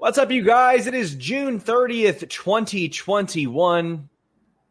[0.00, 0.86] What's up, you guys?
[0.86, 4.08] It is June 30th, 2021.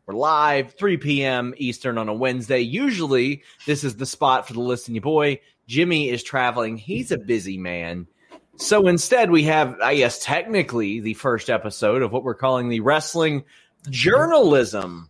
[0.06, 1.54] We're live, 3 p.m.
[1.58, 2.62] Eastern on a Wednesday.
[2.62, 5.42] Usually, this is the spot for the Listen You Boy.
[5.68, 6.78] Jimmy is traveling.
[6.78, 8.08] He's a busy man.
[8.56, 12.80] So instead, we have, I guess, technically the first episode of what we're calling the
[12.80, 13.44] Wrestling
[13.90, 15.10] Journalism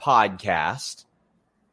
[0.00, 1.06] Podcast,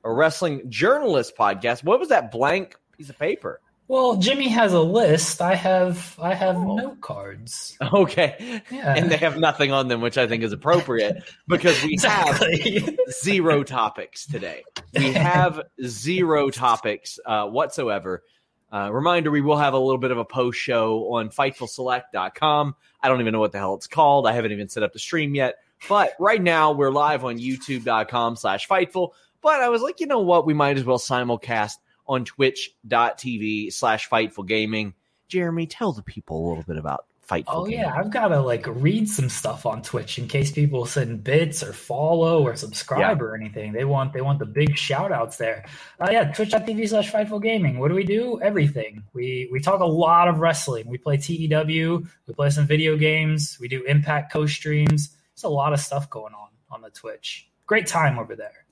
[0.03, 1.83] a wrestling journalist podcast.
[1.83, 3.61] What was that blank piece of paper?
[3.93, 5.39] Well, Jimmy has a list.
[5.39, 6.77] I have I have oh.
[6.77, 7.77] note cards.
[7.93, 8.63] Okay.
[8.71, 8.95] Yeah.
[8.95, 12.79] And they have nothing on them, which I think is appropriate because we exactly.
[12.79, 14.63] have zero topics today.
[14.95, 18.23] We have zero topics uh, whatsoever.
[18.71, 22.75] Uh, reminder, we will have a little bit of a post show on FightfulSelect.com.
[22.99, 24.25] I don't even know what the hell it's called.
[24.25, 25.57] I haven't even set up the stream yet.
[25.87, 29.11] But right now we're live on YouTube.com slash Fightful.
[29.43, 30.47] But I was like, you know what?
[30.47, 31.75] We might as well simulcast
[32.07, 34.93] on twitch.tv slash Fightful Gaming.
[35.27, 37.79] Jeremy, tell the people a little bit about Fightful Oh, Gaming.
[37.79, 37.95] yeah.
[37.95, 41.71] I've got to like read some stuff on Twitch in case people send bits or
[41.71, 43.23] follow or subscribe yeah.
[43.23, 43.71] or anything.
[43.71, 45.65] They want they want the big shout outs there.
[45.99, 47.79] Uh, yeah, twitch.tv slash Fightful Gaming.
[47.79, 48.41] What do we do?
[48.41, 49.03] Everything.
[49.13, 50.85] We we talk a lot of wrestling.
[50.87, 55.15] We play TEW, we play some video games, we do Impact co streams.
[55.33, 57.47] There's a lot of stuff going on on the Twitch.
[57.65, 58.65] Great time over there.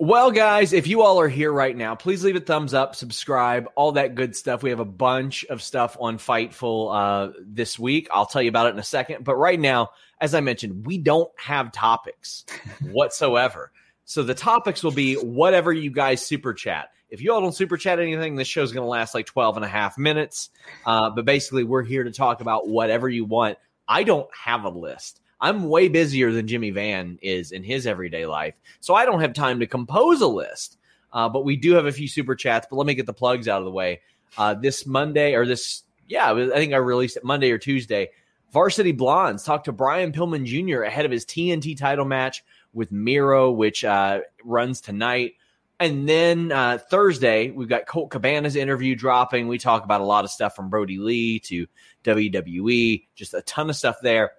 [0.00, 3.68] Well, guys, if you all are here right now, please leave a thumbs up, subscribe,
[3.74, 4.62] all that good stuff.
[4.62, 8.06] We have a bunch of stuff on Fightful uh, this week.
[8.12, 9.24] I'll tell you about it in a second.
[9.24, 9.90] But right now,
[10.20, 12.44] as I mentioned, we don't have topics
[12.80, 13.72] whatsoever.
[14.04, 16.90] So the topics will be whatever you guys super chat.
[17.10, 19.64] If you all don't super chat anything, this show's going to last like 12 and
[19.64, 20.50] a half minutes.
[20.86, 23.58] Uh, but basically, we're here to talk about whatever you want.
[23.88, 25.20] I don't have a list.
[25.40, 28.56] I'm way busier than Jimmy Van is in his everyday life.
[28.80, 30.78] So I don't have time to compose a list.
[31.12, 32.66] Uh, but we do have a few super chats.
[32.68, 34.00] But let me get the plugs out of the way.
[34.36, 38.10] Uh, this Monday, or this, yeah, I think I released it Monday or Tuesday.
[38.52, 40.82] Varsity Blondes talked to Brian Pillman Jr.
[40.82, 45.34] ahead of his TNT title match with Miro, which uh, runs tonight.
[45.80, 49.48] And then uh, Thursday, we've got Colt Cabana's interview dropping.
[49.48, 51.66] We talk about a lot of stuff from Brodie Lee to
[52.04, 54.32] WWE, just a ton of stuff there.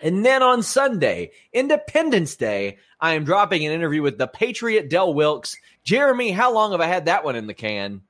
[0.00, 5.12] And then on Sunday, Independence Day, I am dropping an interview with the Patriot Del
[5.14, 5.56] Wilkes.
[5.84, 8.02] Jeremy, how long have I had that one in the can?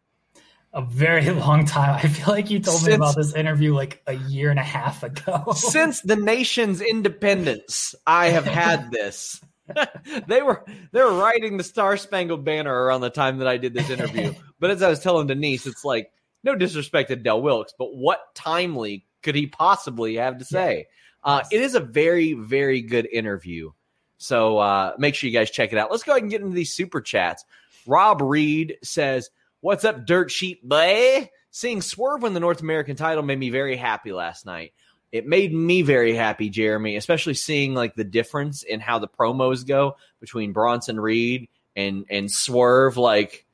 [0.72, 1.98] A very long time.
[2.02, 4.64] I feel like you told since, me about this interview like a year and a
[4.64, 5.52] half ago.
[5.56, 9.40] since the nation's independence, I have had this.
[10.26, 13.72] they were they were writing the Star Spangled Banner around the time that I did
[13.74, 14.32] this interview.
[14.58, 16.10] but as I was telling Denise, it's like
[16.42, 20.78] no disrespect to Del Wilkes, but what timely could he possibly have to say?
[20.78, 20.84] Yeah.
[21.22, 23.70] Uh, it is a very, very good interview.
[24.18, 25.90] So uh, make sure you guys check it out.
[25.90, 27.44] Let's go ahead and get into these super chats.
[27.86, 31.30] Rob Reed says, What's up, dirt sheet boy?
[31.50, 34.72] Seeing Swerve win the North American title made me very happy last night.
[35.12, 39.66] It made me very happy, Jeremy, especially seeing like the difference in how the promos
[39.66, 42.96] go between Bronson Reed and and Swerve.
[42.96, 43.44] Like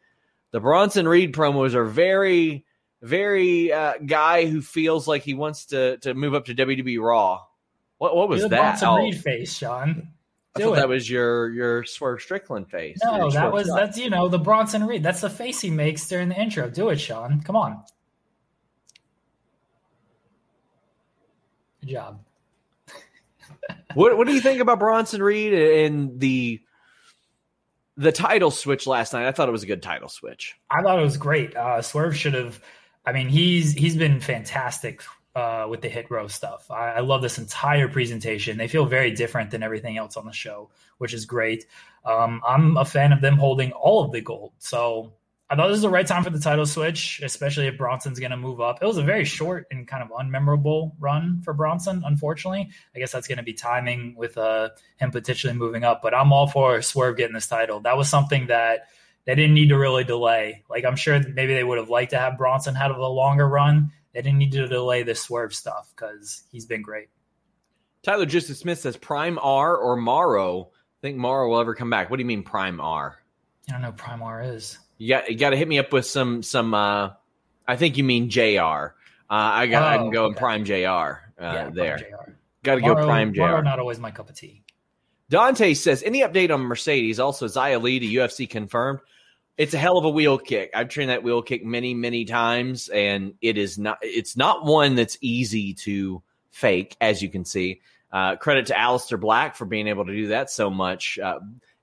[0.51, 2.67] the Bronson Reed promos are very,
[3.03, 7.43] very uh, guy who feels like he wants to to move up to WWE Raw
[7.99, 8.83] what what was that?
[8.83, 10.09] Oh, Reed face, Sean.
[10.57, 10.77] I thought it.
[10.77, 12.99] that was your your Swerve Strickland face.
[13.03, 15.03] No, that was that's you know the Bronson Reed.
[15.03, 16.69] That's the face he makes during the intro.
[16.71, 17.43] Do it, Sean.
[17.43, 17.83] Come on.
[21.81, 22.21] Good job.
[23.95, 26.61] what what do you think about Bronson Reed and the
[27.97, 29.27] the title switch last night?
[29.27, 30.55] I thought it was a good title switch.
[30.71, 31.57] I thought it was great.
[31.57, 32.61] Uh, Swerve should have.
[33.05, 35.03] I mean, he's he's been fantastic
[35.37, 36.71] uh, with the hit row stuff.
[36.71, 38.57] I, I, love this entire presentation.
[38.57, 41.67] They feel very different than everything else on the show, which is great.
[42.07, 44.55] Um, I'm a fan of them holding all of the gold.
[44.61, 45.13] So
[45.51, 48.31] I thought this is the right time for the title switch, especially if Bronson's going
[48.31, 48.79] to move up.
[48.81, 52.71] It was a very short and kind of unmemorable run for Bronson, unfortunately.
[52.95, 56.33] I guess that's going to be timing with uh, him potentially moving up, but I'm
[56.33, 57.81] all for Swerve getting this title.
[57.81, 58.89] That was something that
[59.27, 60.65] they didn't need to really delay.
[60.71, 63.93] Like I'm sure maybe they would have liked to have Bronson have a longer run
[64.17, 67.09] they didn't need to delay the swerve stuff because he's been great.
[68.03, 70.71] Tyler Justice Smith says Prime R or Morrow.
[71.03, 72.09] Think Morrow will ever come back.
[72.09, 73.19] What do you mean Prime R?
[73.69, 74.79] I don't know Prime R is.
[74.97, 76.73] You got you got to hit me up with some some.
[76.73, 77.11] uh
[77.69, 78.41] I think you mean Jr.
[78.41, 78.93] Uh,
[79.29, 80.33] I got oh, I can go oh, okay.
[80.33, 80.75] in Prime Jr.
[80.75, 81.99] uh, yeah, there.
[82.63, 83.41] Got to go Prime JR.
[83.41, 84.63] Morrow not always my cup of tea.
[85.29, 87.19] Dante says, any update on Mercedes?
[87.19, 89.01] Also, Xia Li to UFC confirmed.
[89.59, 90.71] It's a hell of a wheel kick.
[90.75, 93.99] I've trained that wheel kick many, many times, and it is not.
[94.03, 97.81] It's not one that's easy to fake, as you can see.
[98.13, 101.41] Uh, credit to Aleister Black for being able to do that so much, uh,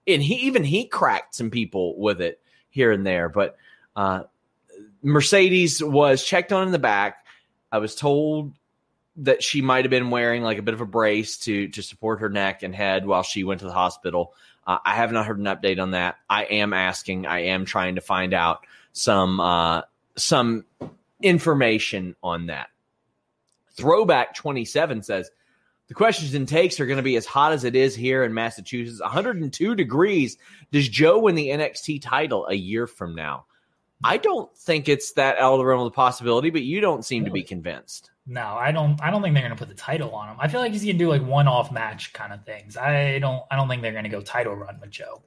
[0.08, 2.40] and he even he cracked some people with it
[2.70, 3.28] here and there.
[3.28, 3.58] But
[3.96, 4.24] uh,
[5.02, 7.26] Mercedes was checked on in the back.
[7.72, 8.54] I was told
[9.18, 12.20] that she might have been wearing like a bit of a brace to to support
[12.20, 14.34] her neck and head while she went to the hospital.
[14.66, 16.18] Uh, I have not heard an update on that.
[16.30, 17.26] I am asking.
[17.26, 19.82] I am trying to find out some uh,
[20.16, 20.66] some
[21.22, 22.70] information on that.
[23.72, 25.30] Throwback twenty seven says
[25.88, 28.34] the questions and takes are going to be as hot as it is here in
[28.34, 29.02] Massachusetts.
[29.02, 30.38] 102 degrees.
[30.72, 33.46] Does Joe win the NXT title a year from now?
[34.04, 37.04] I don't think it's that out of the realm of the possibility, but you don't
[37.04, 37.30] seem really?
[37.30, 38.12] to be convinced.
[38.26, 39.02] No, I don't.
[39.02, 40.38] I don't think they're going to put the title on him.
[40.40, 42.78] I feel like he's going to do like one-off match kind of things.
[42.78, 43.44] I don't.
[43.52, 45.22] I don't think they're going to go title run with Joe.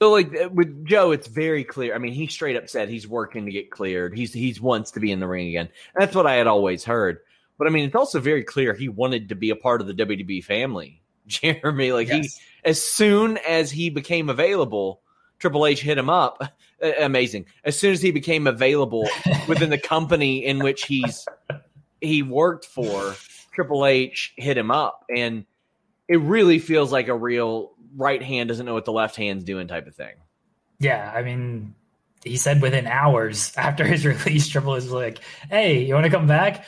[0.00, 1.94] So like uh, with Joe, it's very clear.
[1.94, 4.16] I mean, he straight up said he's working to get cleared.
[4.16, 5.68] He's he's wants to be in the ring again.
[5.94, 7.20] And that's what I had always heard.
[7.58, 9.94] But I mean, it's also very clear he wanted to be a part of the
[9.94, 11.02] WWE family.
[11.26, 12.36] Jeremy, like yes.
[12.36, 15.00] he, as soon as he became available,
[15.38, 16.42] Triple H hit him up.
[17.00, 17.46] Amazing.
[17.64, 19.08] As soon as he became available
[19.48, 21.26] within the company in which he's
[22.00, 23.14] he worked for,
[23.52, 25.44] Triple H hit him up, and
[26.06, 29.66] it really feels like a real right hand doesn't know what the left hand's doing
[29.66, 30.14] type of thing.
[30.78, 31.74] Yeah, I mean,
[32.24, 35.18] he said within hours after his release, Triple H was like,
[35.50, 36.64] "Hey, you want to come back?"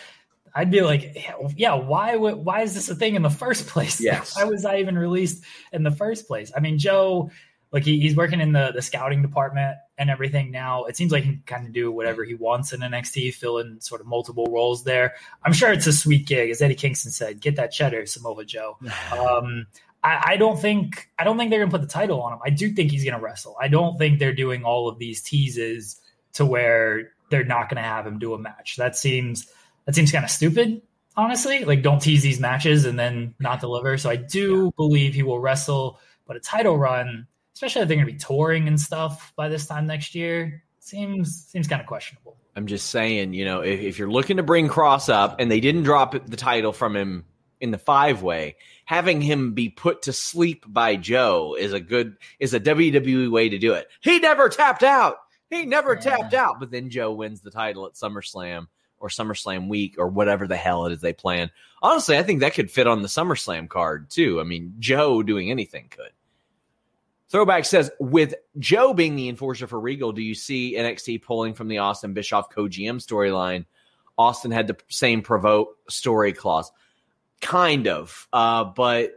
[0.52, 1.16] I'd be like,
[1.56, 2.16] "Yeah, why?
[2.16, 4.00] Why is this a thing in the first place?
[4.00, 4.34] Yes.
[4.36, 7.30] why was I even released in the first place?" I mean, Joe
[7.72, 10.84] like he, he's working in the the scouting department and everything now.
[10.84, 13.80] It seems like he can kind of do whatever he wants in NXT, fill in
[13.80, 15.14] sort of multiple roles there.
[15.44, 17.40] I'm sure it's a sweet gig, as Eddie Kingston said.
[17.40, 18.78] Get that cheddar, Samoa Joe.
[19.12, 19.66] Um,
[20.02, 22.38] I, I, don't think I don't think they're gonna put the title on him.
[22.44, 23.56] I do think he's gonna wrestle.
[23.60, 26.00] I don't think they're doing all of these teases
[26.34, 28.76] to where they're not gonna have him do a match.
[28.76, 29.46] That seems
[29.84, 30.80] that seems kind of stupid
[31.16, 31.64] honestly.
[31.64, 33.98] Like, don't tease these matches and then not deliver.
[33.98, 34.70] So I do yeah.
[34.76, 37.26] believe he will wrestle, but a title run,
[37.60, 41.44] especially if they're going to be touring and stuff by this time next year, seems
[41.44, 42.38] seems kind of questionable.
[42.56, 45.60] I'm just saying, you know, if, if you're looking to bring Cross up and they
[45.60, 47.26] didn't drop the title from him
[47.60, 52.16] in the five way, having him be put to sleep by Joe is a good
[52.38, 53.88] is a WWE way to do it.
[54.00, 55.16] He never tapped out.
[55.50, 56.00] He never yeah.
[56.00, 56.60] tapped out.
[56.60, 58.68] But then Joe wins the title at SummerSlam
[59.00, 61.50] or SummerSlam week or whatever the hell it is they plan.
[61.82, 64.40] Honestly, I think that could fit on the SummerSlam card too.
[64.40, 66.12] I mean, Joe doing anything could.
[67.30, 71.68] Throwback says, with Joe being the enforcer for Regal, do you see NXT pulling from
[71.68, 73.66] the Austin Bischoff co GM storyline?
[74.18, 76.72] Austin had the same provoke story clause.
[77.40, 78.26] Kind of.
[78.32, 79.12] Uh, but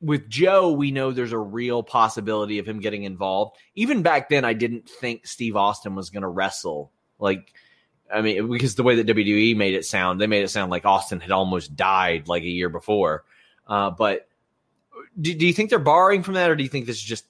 [0.00, 3.56] with Joe, we know there's a real possibility of him getting involved.
[3.76, 6.90] Even back then, I didn't think Steve Austin was going to wrestle.
[7.20, 7.54] Like,
[8.12, 10.84] I mean, because the way that WWE made it sound, they made it sound like
[10.84, 13.24] Austin had almost died like a year before.
[13.66, 14.28] Uh, but
[15.18, 17.24] do, do you think they're borrowing from that, or do you think this is just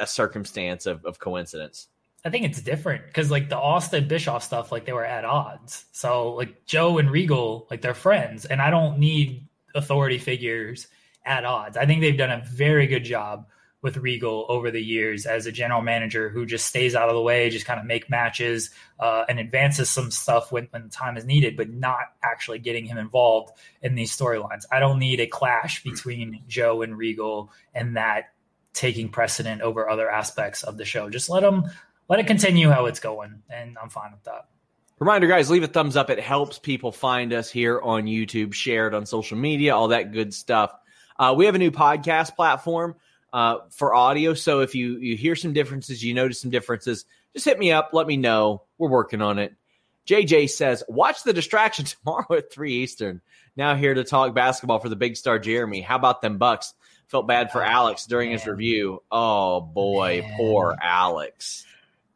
[0.00, 1.88] a circumstance of, of coincidence.
[2.24, 5.86] I think it's different because like the Austin Bischoff stuff, like they were at odds.
[5.92, 10.88] So like Joe and Regal, like they're friends, and I don't need authority figures
[11.24, 11.76] at odds.
[11.76, 13.46] I think they've done a very good job
[13.82, 17.22] with Regal over the years as a general manager who just stays out of the
[17.22, 21.24] way, just kind of make matches uh, and advances some stuff when, when time is
[21.24, 24.64] needed, but not actually getting him involved in these storylines.
[24.70, 28.32] I don't need a clash between Joe and Regal and that
[28.72, 31.10] taking precedent over other aspects of the show.
[31.10, 31.70] Just let them
[32.08, 34.48] let it continue how it's going, and I'm fine with that.
[34.98, 36.10] Reminder, guys, leave a thumbs up.
[36.10, 40.12] It helps people find us here on YouTube, share it on social media, all that
[40.12, 40.72] good stuff.
[41.18, 42.96] Uh, we have a new podcast platform
[43.32, 44.34] uh, for audio.
[44.34, 47.90] So if you you hear some differences, you notice some differences, just hit me up.
[47.92, 48.64] Let me know.
[48.78, 49.54] We're working on it.
[50.06, 53.20] JJ says, watch the distraction tomorrow at 3 Eastern.
[53.56, 55.80] Now here to talk basketball for the big star Jeremy.
[55.80, 56.74] How about them Bucks?
[57.10, 59.02] Felt bad for Alex during his review.
[59.10, 60.34] Oh boy, Man.
[60.36, 61.66] poor Alex.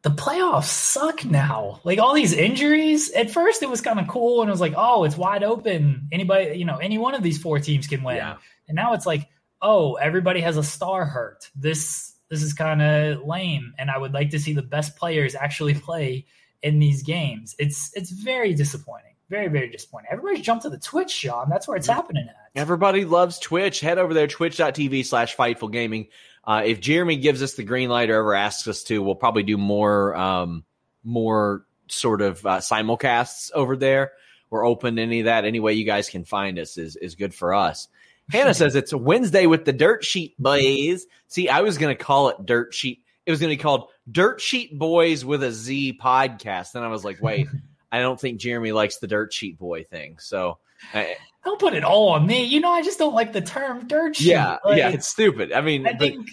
[0.03, 1.81] The playoffs suck now.
[1.83, 3.11] Like all these injuries.
[3.11, 6.07] At first, it was kind of cool, and it was like, oh, it's wide open.
[6.11, 8.17] Anybody, you know, any one of these four teams can win.
[8.17, 8.37] Yeah.
[8.69, 9.27] And now it's like,
[9.61, 11.49] oh, everybody has a star hurt.
[11.55, 15.35] This this is kind of lame, and I would like to see the best players
[15.35, 16.25] actually play
[16.63, 17.53] in these games.
[17.59, 20.09] It's it's very disappointing very, very disappointing.
[20.11, 21.49] Everybody's jumped to the Twitch, Sean.
[21.49, 22.44] That's where it's happening at.
[22.55, 23.81] Everybody loves Twitch.
[23.81, 26.07] Head over there, twitch.tv slash Fightful Gaming.
[26.43, 29.43] Uh, if Jeremy gives us the green light or ever asks us to, we'll probably
[29.43, 30.63] do more, um,
[31.03, 34.13] more sort of uh, simulcasts over there.
[34.49, 35.45] we're open to any of that.
[35.45, 37.87] Any way you guys can find us is is good for us.
[38.29, 41.05] Hannah says it's a Wednesday with the Dirt Sheet Boys.
[41.27, 43.03] See, I was going to call it Dirt Sheet.
[43.25, 46.71] It was going to be called Dirt Sheet Boys with a Z podcast.
[46.73, 47.47] Then I was like, wait,
[47.91, 50.17] I don't think Jeremy likes the Dirt Sheet Boy thing.
[50.19, 50.59] So
[50.93, 52.43] I, don't put it all on me.
[52.43, 54.27] You know, I just don't like the term dirt sheet.
[54.27, 55.53] Yeah, like, yeah, it's stupid.
[55.53, 56.27] I mean, I but, think,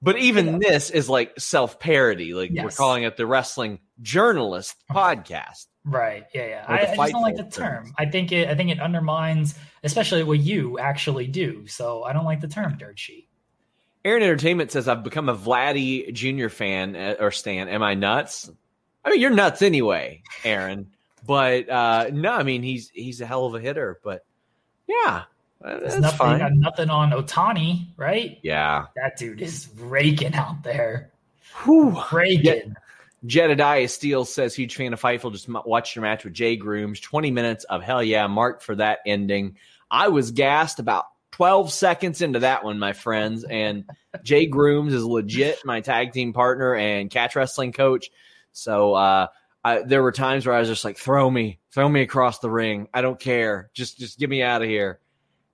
[0.00, 2.34] but even this is like self parody.
[2.34, 2.64] Like yes.
[2.64, 5.66] we're calling it the Wrestling Journalist Podcast.
[5.84, 6.24] Right.
[6.32, 6.46] Yeah.
[6.46, 6.64] Yeah.
[6.68, 7.92] I, I, just don't like the term.
[7.98, 8.48] I think it.
[8.48, 11.66] I think it undermines, especially what you actually do.
[11.66, 13.28] So I don't like the term dirt sheet.
[14.04, 17.68] Aaron Entertainment says I've become a Vladdy Junior fan uh, or Stan.
[17.68, 18.50] Am I nuts?
[19.04, 20.88] I mean, you're nuts anyway, Aaron.
[21.24, 24.00] But uh, no, I mean he's he's a hell of a hitter.
[24.02, 24.24] But
[24.86, 25.24] yeah,
[25.60, 26.60] that's nothing, fine.
[26.60, 28.38] Nothing on Otani, right?
[28.42, 31.10] Yeah, that dude is raking out there.
[31.64, 32.00] Whew.
[32.10, 32.74] Raking.
[33.24, 35.32] Jedediah Steele says huge fan of Fightful.
[35.32, 37.00] Just watched your match with Jay Grooms.
[37.00, 39.56] Twenty minutes of hell yeah, mark for that ending.
[39.90, 43.44] I was gassed about 12 seconds into that one, my friends.
[43.44, 43.84] And
[44.22, 48.10] Jay Grooms is legit my tag team partner and catch wrestling coach.
[48.52, 49.26] So uh,
[49.64, 52.50] I, there were times where I was just like, throw me, throw me across the
[52.50, 52.88] ring.
[52.92, 53.70] I don't care.
[53.74, 54.98] Just, just get me out of here.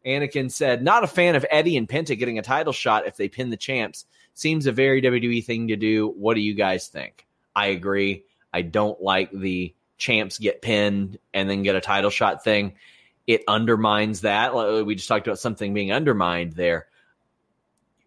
[0.07, 3.29] Anakin said, not a fan of Eddie and Penta getting a title shot if they
[3.29, 4.07] pin the champs.
[4.33, 6.09] Seems a very WWE thing to do.
[6.09, 7.27] What do you guys think?
[7.55, 8.25] I agree.
[8.53, 12.75] I don't like the champs get pinned and then get a title shot thing.
[13.27, 14.55] It undermines that.
[14.87, 16.87] We just talked about something being undermined there.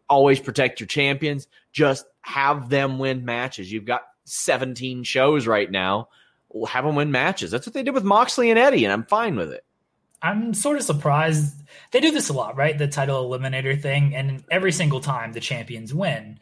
[0.09, 1.47] Always protect your champions.
[1.71, 3.71] Just have them win matches.
[3.71, 6.09] You've got 17 shows right now.
[6.49, 7.51] We'll have them win matches.
[7.51, 9.63] That's what they did with Moxley and Eddie, and I'm fine with it.
[10.21, 11.55] I'm sort of surprised.
[11.91, 12.77] They do this a lot, right?
[12.77, 16.39] The title eliminator thing, and every single time the champions win.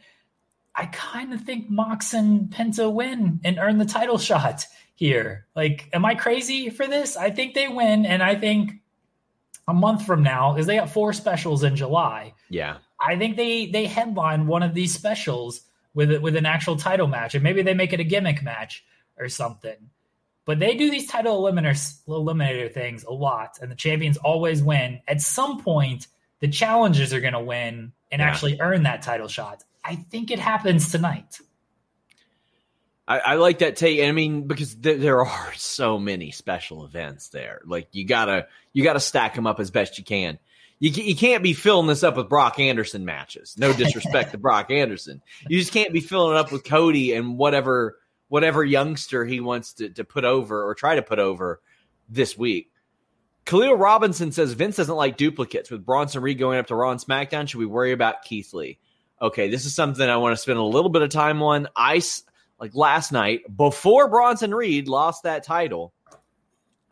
[0.74, 5.46] I kind of think Mox and Penta win and earn the title shot here.
[5.56, 7.16] Like, am I crazy for this?
[7.16, 8.72] I think they win, and I think
[9.66, 12.34] a month from now, because they got four specials in July.
[12.48, 15.62] Yeah, I think they they headline one of these specials
[15.94, 18.84] with with an actual title match, and maybe they make it a gimmick match
[19.18, 19.90] or something.
[20.44, 21.78] But they do these title eliminator
[22.08, 25.00] eliminator things a lot, and the champions always win.
[25.06, 26.06] At some point,
[26.40, 28.26] the challengers are going to win and yeah.
[28.26, 29.62] actually earn that title shot.
[29.84, 31.40] I think it happens tonight.
[33.06, 34.00] I, I like that take.
[34.00, 37.60] I mean, because th- there are so many special events there.
[37.64, 40.38] Like you gotta you gotta stack them up as best you can
[40.80, 43.54] you, you can't be filling this up with Brock Anderson matches.
[43.58, 45.22] No disrespect to Brock Anderson.
[45.46, 49.74] You just can't be filling it up with Cody and whatever whatever youngster he wants
[49.74, 51.60] to, to put over or try to put over
[52.08, 52.70] this week.
[53.44, 55.70] Khalil Robinson says Vince doesn't like duplicates.
[55.70, 58.78] With Bronson Reed going up to Raw and SmackDown, should we worry about Keith Lee?
[59.20, 61.68] Okay, this is something I want to spend a little bit of time on.
[61.74, 62.00] I
[62.58, 65.92] like last night before Bronson Reed lost that title.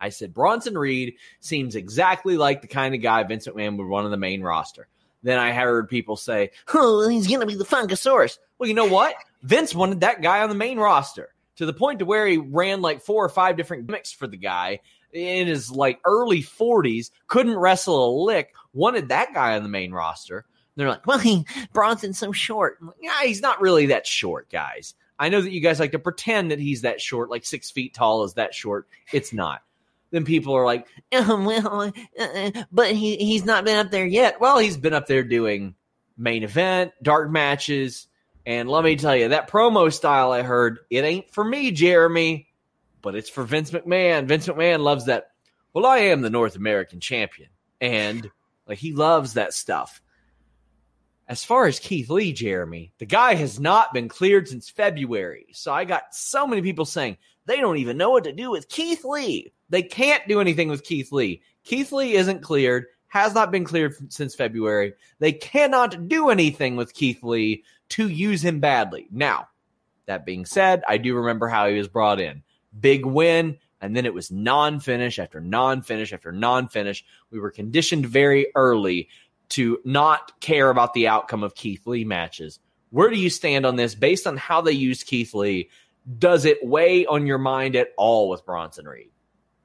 [0.01, 4.05] I said Bronson Reed seems exactly like the kind of guy Vincent McMahon would want
[4.05, 4.89] on the main roster.
[5.23, 8.87] Then I heard people say, "Oh, he's going to be the Funkasaurus." Well, you know
[8.87, 9.15] what?
[9.43, 12.81] Vince wanted that guy on the main roster to the point to where he ran
[12.81, 14.81] like four or five different gimmicks for the guy
[15.13, 19.93] in his like early 40s, couldn't wrestle a lick, wanted that guy on the main
[19.93, 20.45] roster.
[20.77, 22.81] they're like, well, he, Bronson's so short.
[22.81, 24.95] Like, yeah, he's not really that short, guys.
[25.19, 27.95] I know that you guys like to pretend that he's that short, like six feet
[27.95, 28.87] tall is that short.
[29.13, 29.63] It's not
[30.11, 34.07] then people are like, oh, well, uh, uh, but he he's not been up there
[34.07, 34.41] yet.
[34.41, 35.75] Well, he's been up there doing
[36.17, 38.09] main event, dark matches,
[38.47, 42.49] and let me tell you, that promo style I heard, it ain't for me, Jeremy,
[43.03, 44.27] but it's for Vince McMahon.
[44.27, 45.33] Vince McMahon loves that.
[45.75, 47.51] Well, I am the North American champion,
[47.81, 48.31] and
[48.67, 50.01] like he loves that stuff.
[51.29, 55.49] As far as Keith Lee, Jeremy, the guy has not been cleared since February.
[55.53, 58.69] So I got so many people saying they don't even know what to do with
[58.69, 59.53] Keith Lee.
[59.71, 61.41] They can't do anything with Keith Lee.
[61.65, 64.93] Keith Lee isn't cleared, has not been cleared since February.
[65.19, 69.09] They cannot do anything with Keith Lee to use him badly.
[69.11, 69.49] Now,
[70.05, 72.43] that being said, I do remember how he was brought in.
[72.79, 77.03] Big win, and then it was non finish after non finish after non finish.
[77.31, 79.09] We were conditioned very early
[79.51, 82.61] to not care about the outcome of Keith Lee matches.
[82.91, 85.71] Where do you stand on this based on how they use Keith Lee?
[86.17, 89.11] Does it weigh on your mind at all with Bronson Reed?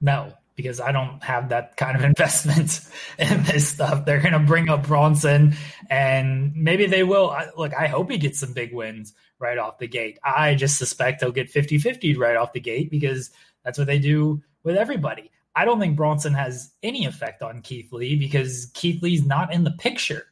[0.02, 2.82] No, because I don't have that kind of investment
[3.18, 4.06] in this stuff.
[4.06, 5.56] They're going to bring up Bronson,
[5.90, 7.30] and maybe they will.
[7.30, 10.20] I, look, I hope he gets some big wins right off the gate.
[10.24, 13.32] I just suspect he'll get 50 50 right off the gate because
[13.64, 15.32] that's what they do with everybody.
[15.56, 19.64] I don't think Bronson has any effect on Keith Lee because Keith Lee's not in
[19.64, 20.26] the picture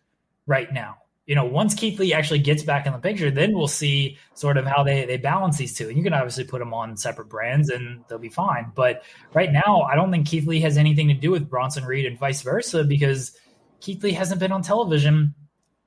[0.47, 0.97] right now.
[1.25, 4.57] You know, once Keith Lee actually gets back in the picture, then we'll see sort
[4.57, 5.87] of how they, they balance these two.
[5.87, 8.71] And you can obviously put them on separate brands and they'll be fine.
[8.75, 12.05] But right now, I don't think Keith Lee has anything to do with Bronson Reed
[12.05, 13.37] and vice versa because
[13.81, 15.35] Keith Lee hasn't been on television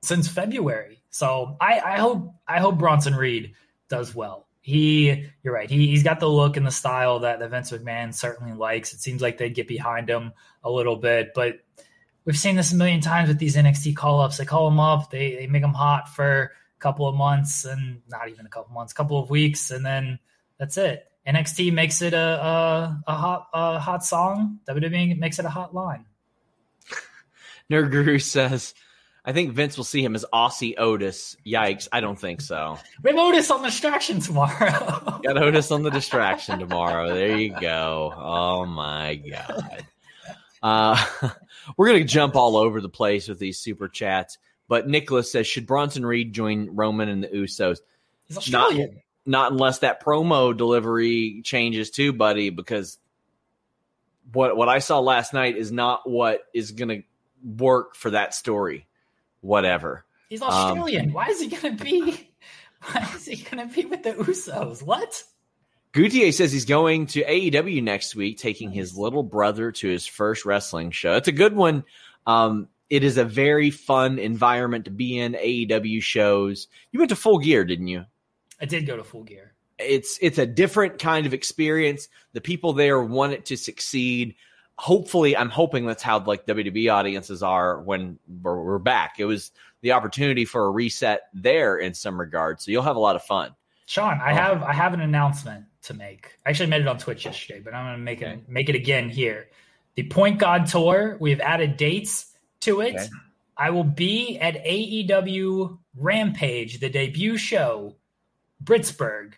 [0.01, 1.01] since February.
[1.09, 3.53] So I, I hope I hope Bronson Reed
[3.89, 4.47] does well.
[4.61, 5.69] He, you're right.
[5.69, 8.93] He, he's got the look and the style that, that Vince McMahon certainly likes.
[8.93, 11.59] It seems like they'd get behind him a little bit, but
[12.25, 14.37] we've seen this a million times with these NXT call ups.
[14.37, 18.01] They call them up, they, they make them hot for a couple of months and
[18.09, 20.19] not even a couple months, a couple of weeks, and then
[20.57, 21.05] that's it.
[21.27, 24.59] NXT makes it a a, a hot a hot song.
[24.67, 26.05] WWE makes it a hot line.
[27.71, 28.75] Nerd Guru says,
[29.27, 31.35] I think Vince will see him as Aussie Otis.
[31.45, 31.87] Yikes.
[31.91, 32.77] I don't think so.
[33.03, 35.19] We have Otis on the distraction tomorrow.
[35.25, 37.13] Got Otis on the distraction tomorrow.
[37.13, 38.13] There you go.
[38.15, 39.85] Oh my God.
[40.61, 41.05] Uh,
[41.77, 44.37] we're going to jump all over the place with these super chats.
[44.67, 47.79] But Nicholas says, should Bronson Reed join Roman and the Usos?
[48.25, 49.01] He's Australian.
[49.25, 52.97] Not, not unless that promo delivery changes too, buddy, because
[54.31, 57.03] what what I saw last night is not what is going to
[57.63, 58.87] work for that story.
[59.41, 60.05] Whatever.
[60.29, 61.07] He's Australian.
[61.07, 62.31] Um, why is he going to be?
[62.91, 64.83] Why is he going to be with the Usos?
[64.83, 65.23] What?
[65.95, 70.43] Gutier says he's going to AEW next week, taking his little brother to his first
[70.43, 71.13] wrestling show.
[71.13, 71.85] It's a good one.
[72.27, 75.35] Um, it is a very fun environment to be in.
[75.35, 76.67] AEW shows.
[76.91, 78.03] You went to Full Gear, didn't you?
[78.59, 79.53] I did go to Full Gear.
[79.79, 82.09] It's it's a different kind of experience.
[82.33, 84.35] The people there want it to succeed.
[84.77, 89.15] Hopefully, I'm hoping that's how like WWE audiences are when we're, we're back.
[89.17, 92.99] It was the opportunity for a reset there in some regard, so you'll have a
[92.99, 93.55] lot of fun.
[93.85, 96.37] Sean, I have I have an announcement to make.
[96.45, 98.33] I actually made it on Twitch yesterday, but I'm going to make okay.
[98.33, 99.49] it make it again here.
[99.95, 101.17] The Point God Tour.
[101.19, 102.95] We've added dates to it.
[102.95, 103.07] Okay.
[103.57, 107.95] I will be at AEW Rampage, the debut show,
[108.65, 109.35] Pittsburgh,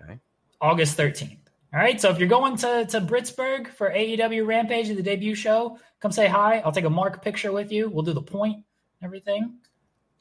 [0.00, 0.18] okay.
[0.60, 1.38] August 13th.
[1.72, 1.98] All right.
[1.98, 6.26] So if you're going to, to Pittsburgh for AEW Rampage, the debut show, come say
[6.26, 6.58] hi.
[6.58, 7.88] I'll take a mark picture with you.
[7.88, 8.64] We'll do the point,
[9.02, 9.54] everything.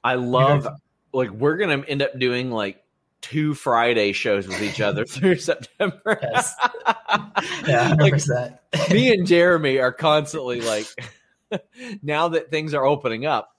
[0.03, 0.65] I love,
[1.13, 2.81] like, we're going to end up doing like
[3.22, 6.20] two Friday shows with each other through September.
[6.22, 6.55] Yes.
[7.68, 8.62] Yeah, like, that.
[8.92, 10.86] me and Jeremy are constantly like,
[12.03, 13.55] now that things are opening up,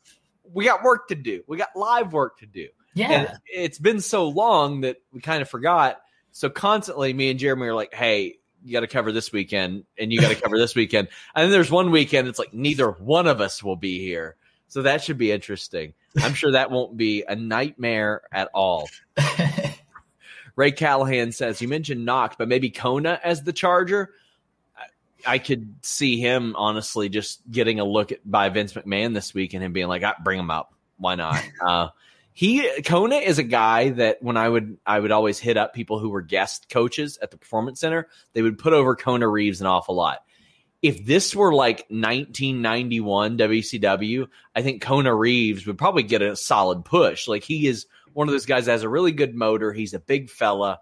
[0.52, 1.42] we got work to do.
[1.46, 2.68] We got live work to do.
[2.94, 3.10] Yeah.
[3.10, 6.00] And it's been so long that we kind of forgot.
[6.32, 10.12] So constantly, me and Jeremy are like, hey, you got to cover this weekend and
[10.12, 11.08] you got to cover this weekend.
[11.34, 14.36] And then there's one weekend it's like neither one of us will be here.
[14.68, 15.94] So that should be interesting.
[16.20, 18.88] I'm sure that won't be a nightmare at all.
[20.56, 24.10] Ray Callahan says, You mentioned Nox, but maybe Kona as the charger.
[25.24, 29.54] I could see him honestly just getting a look at by Vince McMahon this week
[29.54, 30.74] and him being like, I bring him up.
[30.98, 31.42] Why not?
[31.64, 31.88] Uh,
[32.34, 35.98] he Kona is a guy that when I would I would always hit up people
[35.98, 39.66] who were guest coaches at the performance center, they would put over Kona Reeves an
[39.66, 40.20] awful lot
[40.82, 46.84] if this were like 1991 WCW, I think Kona Reeves would probably get a solid
[46.84, 47.28] push.
[47.28, 49.72] Like he is one of those guys that has a really good motor.
[49.72, 50.80] He's a big fella.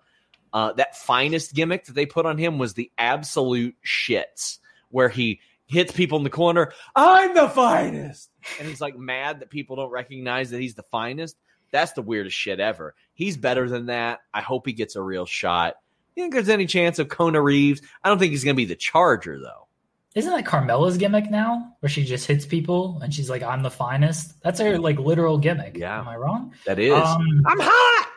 [0.53, 4.59] Uh, that finest gimmick that they put on him was the absolute shits,
[4.89, 6.73] where he hits people in the corner.
[6.97, 11.37] I'm the finest, and he's like mad that people don't recognize that he's the finest.
[11.71, 12.97] That's the weirdest shit ever.
[13.15, 14.21] He's better than that.
[14.35, 15.77] I hope he gets a real shot.
[16.17, 17.83] You think there's any chance of Kona Reeves?
[18.03, 19.69] I don't think he's going to be the Charger though.
[20.15, 23.71] Isn't that Carmella's gimmick now, where she just hits people and she's like, "I'm the
[23.71, 24.43] finest"?
[24.43, 25.77] That's her like literal gimmick.
[25.77, 26.53] Yeah, am I wrong?
[26.67, 26.93] That is.
[26.93, 28.09] Um, I'm hot.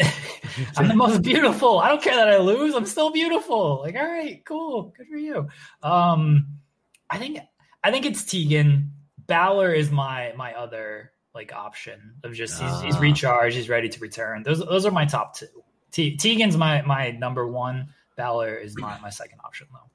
[0.76, 1.78] I'm the most beautiful.
[1.78, 2.74] I don't care that I lose.
[2.74, 3.80] I'm still beautiful.
[3.82, 5.48] Like, all right, cool, good for you.
[5.82, 6.48] Um,
[7.08, 7.38] I think
[7.84, 8.92] I think it's Tegan.
[9.28, 13.00] Balor is my my other like option of just he's, he's ah.
[13.00, 14.42] recharged, he's ready to return.
[14.42, 15.46] Those those are my top two.
[15.92, 17.94] T- Tegan's my my number one.
[18.16, 19.90] Balor is my my second option though.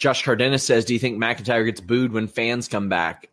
[0.00, 3.28] Josh Cardenas says, "Do you think McIntyre gets booed when fans come back?"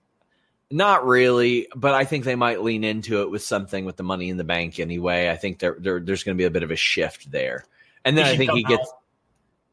[0.69, 4.29] Not really, but I think they might lean into it with something with the Money
[4.29, 5.29] in the Bank anyway.
[5.29, 7.63] I think there, there there's going to be a bit of a shift there,
[8.03, 8.91] and then I think he gets.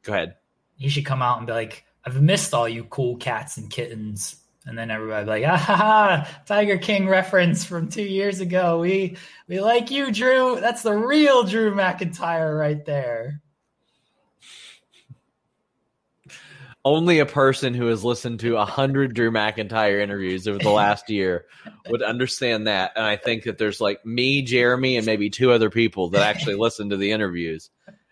[0.04, 0.37] Go ahead.
[0.76, 4.37] He should come out and be like, "I've missed all you cool cats and kittens."
[4.66, 8.78] And then everybody be like, ah, ha, ha, Tiger King reference from two years ago.
[8.78, 10.59] We we like you, Drew.
[10.59, 13.42] That's the real Drew McIntyre right there.
[16.84, 21.08] Only a person who has listened to a hundred Drew McIntyre interviews over the last
[21.08, 21.46] year
[21.88, 22.92] would understand that.
[22.96, 26.54] And I think that there's like me, Jeremy, and maybe two other people that actually
[26.58, 27.70] listen to the interviews.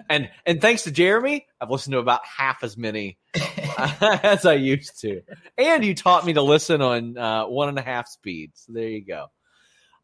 [0.08, 3.18] And and thanks to Jeremy, I've listened to about half as many
[3.78, 5.22] as I used to.
[5.56, 8.52] And you taught me to listen on uh, one and a half speed.
[8.54, 9.26] So there you go.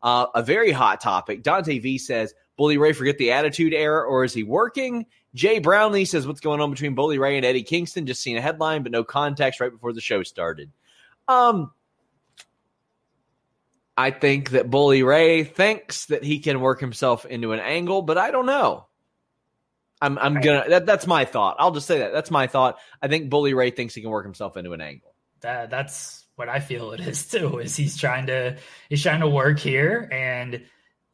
[0.03, 1.43] Uh, a very hot topic.
[1.43, 5.07] Dante V says, Bully Ray forget the attitude era, or is he working?
[5.35, 8.05] Jay Brownlee says, What's going on between Bully Ray and Eddie Kingston?
[8.05, 10.71] Just seen a headline, but no context right before the show started.
[11.29, 11.71] Um,
[13.97, 18.19] I think that Bully Ray thinks that he can work himself into an angle, but
[18.19, 18.87] I don't know.
[20.01, 21.57] I'm I'm gonna that, that's my thought.
[21.59, 22.13] I'll just say that.
[22.13, 22.79] That's my thought.
[23.01, 25.15] I think Bully Ray thinks he can work himself into an angle.
[25.41, 27.59] That that's what I feel it is too.
[27.59, 30.65] Is he's trying to he's trying to work here and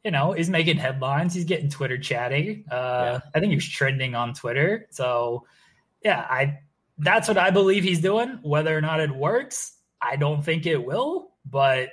[0.05, 1.33] you know he's making headlines.
[1.33, 2.63] He's getting Twitter chatting.
[2.71, 3.19] Uh, yeah.
[3.33, 4.85] I think he's trending on Twitter.
[4.91, 5.47] So
[6.03, 6.59] yeah, I
[6.99, 8.39] that's what I believe he's doing.
[8.43, 11.31] Whether or not it works, I don't think it will.
[11.49, 11.89] But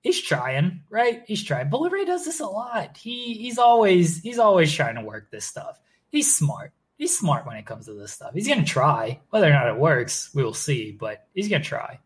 [0.00, 1.22] he's trying, right?
[1.26, 1.70] He's trying.
[1.70, 2.96] Ray does this a lot.
[2.96, 5.78] He he's always he's always trying to work this stuff.
[6.10, 6.72] He's smart.
[6.96, 8.32] He's smart when it comes to this stuff.
[8.32, 9.20] He's gonna try.
[9.28, 10.92] Whether or not it works, we will see.
[10.92, 11.98] But he's gonna try.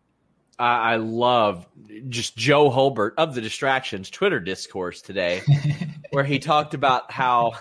[0.58, 1.66] I, I love
[2.08, 5.42] just Joe Hulbert of the Distractions Twitter discourse today,
[6.10, 7.54] where he talked about how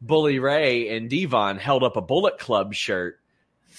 [0.00, 3.20] Bully Ray and Devon held up a Bullet Club shirt,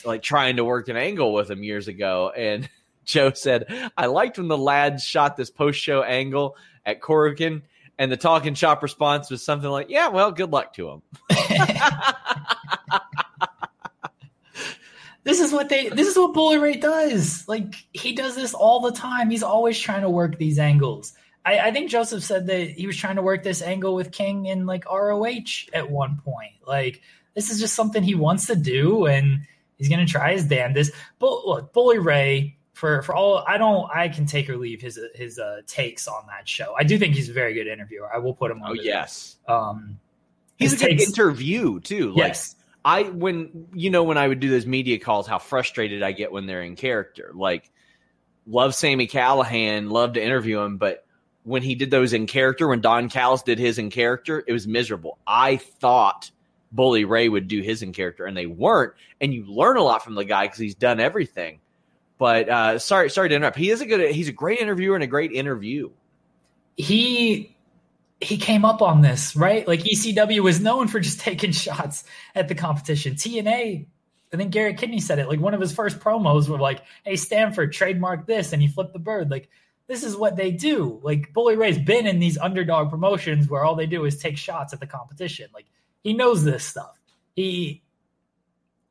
[0.06, 2.70] like trying to work an angle with him years ago, and
[3.06, 7.64] Joe said, I liked when the lads shot this post show angle at Corrigan,
[7.98, 11.02] and the talking shop response was something like, Yeah, well, good luck to him.
[15.24, 17.48] this is what they this is what Bully Ray does.
[17.48, 19.30] Like he does this all the time.
[19.30, 21.14] He's always trying to work these angles.
[21.44, 24.46] I, I, think Joseph said that he was trying to work this angle with King
[24.46, 26.54] in like ROH at one point.
[26.68, 27.02] Like
[27.36, 29.42] this is just something he wants to do, and
[29.78, 30.92] he's gonna try his damnedest.
[31.20, 35.00] But look, Bully Ray for for all I don't I can take or leave his
[35.14, 36.74] his uh, takes on that show.
[36.78, 38.14] I do think he's a very good interviewer.
[38.14, 38.72] I will put him on.
[38.72, 39.38] Oh yes.
[39.48, 40.00] Um,
[40.58, 42.10] he's a good interview too.
[42.10, 42.56] Like, yes.
[42.84, 46.32] I when you know when I would do those media calls, how frustrated I get
[46.32, 47.32] when they're in character.
[47.34, 47.70] Like,
[48.48, 51.06] love Sami Callihan, love to interview him, but
[51.44, 54.68] when he did those in character, when Don Callis did his in character, it was
[54.68, 55.18] miserable.
[55.26, 56.32] I thought
[56.72, 58.94] Bully Ray would do his in character, and they weren't.
[59.20, 61.60] And you learn a lot from the guy because he's done everything.
[62.18, 63.58] But uh, sorry, sorry to interrupt.
[63.58, 64.14] He is a good.
[64.14, 65.90] He's a great interviewer and a great interview.
[66.78, 67.51] He
[68.22, 69.68] he came up on this right.
[69.68, 72.04] Like ECW was known for just taking shots
[72.36, 73.16] at the competition.
[73.16, 73.88] TNA.
[74.34, 75.28] I think Garrett Kidney said it.
[75.28, 78.94] Like one of his first promos were like, "Hey Stamford, trademark this," and he flipped
[78.94, 79.30] the bird.
[79.30, 79.50] Like
[79.88, 81.02] this is what they do.
[81.04, 84.72] Like Bully Ray's been in these underdog promotions where all they do is take shots
[84.72, 85.50] at the competition.
[85.54, 85.66] Like
[86.02, 86.98] he knows this stuff.
[87.36, 87.84] He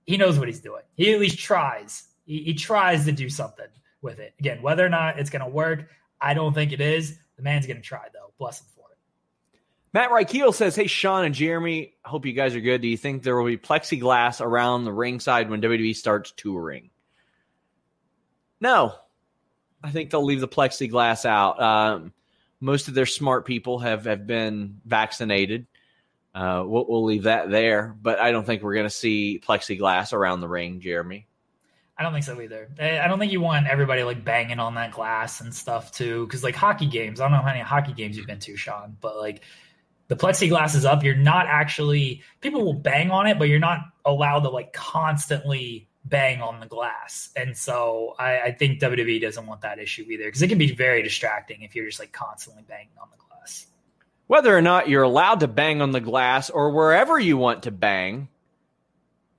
[0.05, 0.83] he knows what he's doing.
[0.97, 3.67] He at least tries he, he tries to do something
[4.03, 4.35] with it.
[4.39, 5.89] Again, whether or not it's going to work,
[6.21, 7.19] I don't think it is.
[7.37, 8.33] The man's going to try, though.
[8.39, 8.80] Bless him for.
[9.93, 12.81] Matt Reichel says, Hey, Sean and Jeremy, hope you guys are good.
[12.81, 16.91] Do you think there will be plexiglass around the ringside when WWE starts touring?
[18.61, 18.95] No.
[19.83, 21.61] I think they'll leave the plexiglass out.
[21.61, 22.13] Um,
[22.61, 25.67] most of their smart people have, have been vaccinated.
[26.35, 30.13] Uh, we'll, we'll leave that there, but I don't think we're going to see plexiglass
[30.13, 31.27] around the ring, Jeremy.
[31.99, 32.71] I don't think so either.
[32.81, 36.27] I don't think you want everybody like banging on that glass and stuff too.
[36.29, 38.97] Cause like hockey games, I don't know how many hockey games you've been to, Sean,
[39.03, 39.43] but like
[40.11, 41.05] the plexiglass is up.
[41.05, 45.89] You're not actually, people will bang on it, but you're not allowed to like constantly
[46.05, 47.31] bang on the glass.
[47.37, 50.75] And so I, I think WWE doesn't want that issue either because it can be
[50.75, 53.69] very distracting if you're just like constantly banging on the glass.
[54.27, 57.71] Whether or not you're allowed to bang on the glass or wherever you want to
[57.71, 58.27] bang,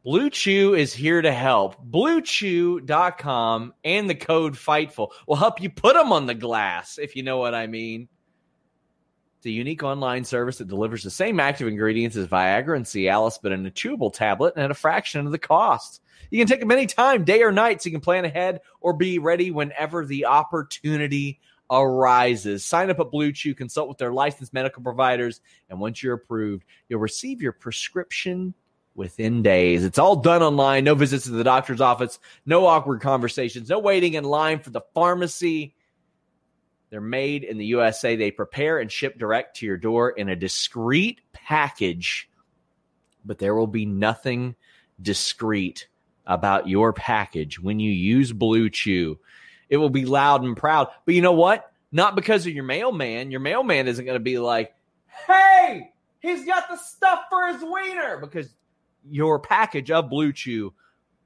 [0.06, 1.86] Blue Chew is here to help.
[1.86, 7.24] BlueChew.com and the code FIGHTFUL will help you put them on the glass, if you
[7.24, 8.08] know what I mean.
[9.42, 13.40] It's a unique online service that delivers the same active ingredients as Viagra and Cialis,
[13.42, 16.00] but in a chewable tablet and at a fraction of the cost.
[16.30, 19.18] You can take them anytime, day or night, so you can plan ahead or be
[19.18, 21.40] ready whenever the opportunity
[21.72, 22.64] arises.
[22.64, 26.64] Sign up at Blue Chew, consult with their licensed medical providers, and once you're approved,
[26.88, 28.54] you'll receive your prescription
[28.94, 29.84] within days.
[29.84, 34.14] It's all done online, no visits to the doctor's office, no awkward conversations, no waiting
[34.14, 35.74] in line for the pharmacy.
[36.92, 38.16] They're made in the USA.
[38.18, 42.30] They prepare and ship direct to your door in a discreet package,
[43.26, 44.56] but there will be nothing
[45.02, 45.88] discreet
[46.28, 49.18] about your package when you use Blue Chew.
[49.70, 50.90] It will be loud and proud.
[51.06, 51.72] But you know what?
[51.94, 53.32] Not because of your mailman.
[53.32, 54.76] Your mailman isn't going to be like,
[55.28, 58.54] hey, he's got the stuff for his wiener because
[59.10, 60.74] your package of Blue Chew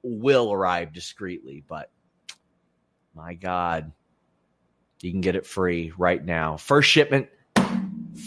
[0.04, 1.90] will arrive discreetly, but
[3.16, 3.92] my God,
[5.06, 6.58] you can get it free right now.
[6.58, 7.30] First shipment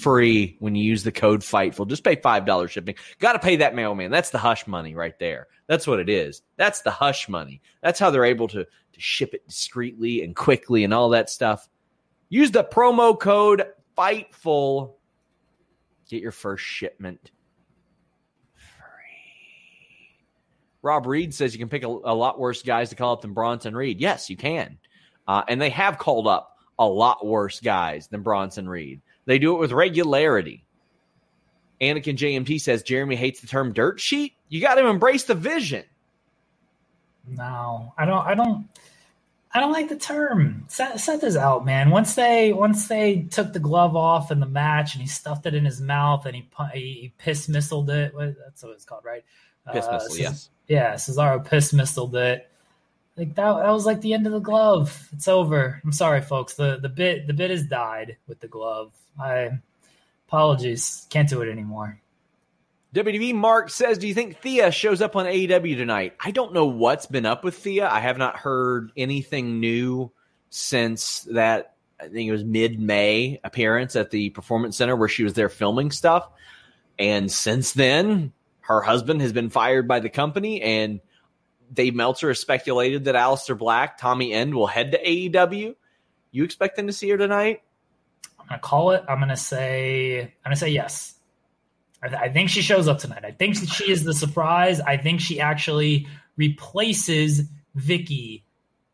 [0.01, 1.89] free when you use the code FIGHTFUL.
[1.89, 2.95] Just pay $5 shipping.
[3.19, 4.11] Got to pay that mailman.
[4.13, 5.49] That's the hush money right there.
[5.67, 6.43] That's what it is.
[6.57, 7.61] That's the hush money.
[7.83, 11.69] That's how they're able to, to ship it discreetly and quickly and all that stuff.
[12.29, 13.65] Use the promo code
[13.97, 14.93] Fightful.
[16.09, 17.33] Get your first shipment
[18.55, 20.15] free.
[20.83, 23.33] Rob Reed says you can pick a, a lot worse guys to call up than
[23.33, 24.01] Bronson Reed.
[24.01, 24.79] Yes, you can.
[25.27, 29.01] Uh, and they have called up a lot worse guys than Bronson Reed.
[29.27, 30.65] They do it with regularity.
[31.81, 34.35] Anakin JMT says Jeremy hates the term dirt sheet.
[34.49, 35.85] You got to embrace the vision.
[37.27, 38.27] No, I don't.
[38.27, 38.69] I don't.
[39.53, 40.65] I don't like the term.
[40.69, 41.91] Seth, Seth is out, man.
[41.91, 45.55] Once they once they took the glove off in the match and he stuffed it
[45.55, 48.13] in his mouth and he he piss missiled it.
[48.17, 49.25] That's what it's called, right?
[49.73, 50.51] Piss uh, yes.
[50.69, 52.51] Yeah, Cesaro piss missiled it.
[53.19, 55.09] Like that, that was like the end of the glove.
[55.13, 55.81] It's over.
[55.85, 56.55] I'm sorry, folks.
[56.55, 58.93] The the bit the bit has died with the glove.
[59.21, 59.59] I
[60.29, 61.07] apologies.
[61.11, 62.01] Can't do it anymore.
[62.95, 66.15] WWE Mark says, Do you think Thea shows up on AEW tonight?
[66.21, 67.89] I don't know what's been up with Thea.
[67.89, 70.11] I have not heard anything new
[70.51, 75.25] since that, I think it was mid May appearance at the Performance Center where she
[75.25, 76.31] was there filming stuff.
[76.99, 81.01] And since then, her husband has been fired by the company, and
[81.73, 85.75] Dave Meltzer has speculated that Aleister Black, Tommy End will head to AEW.
[86.31, 87.63] You expecting to see her tonight?
[88.39, 89.05] I'm gonna call it.
[89.09, 90.21] I'm gonna say.
[90.21, 91.15] I'm gonna say yes.
[92.03, 93.25] I, th- I think she shows up tonight.
[93.25, 94.81] I think she is the surprise.
[94.81, 97.43] I think she actually replaces
[97.77, 98.43] Vickie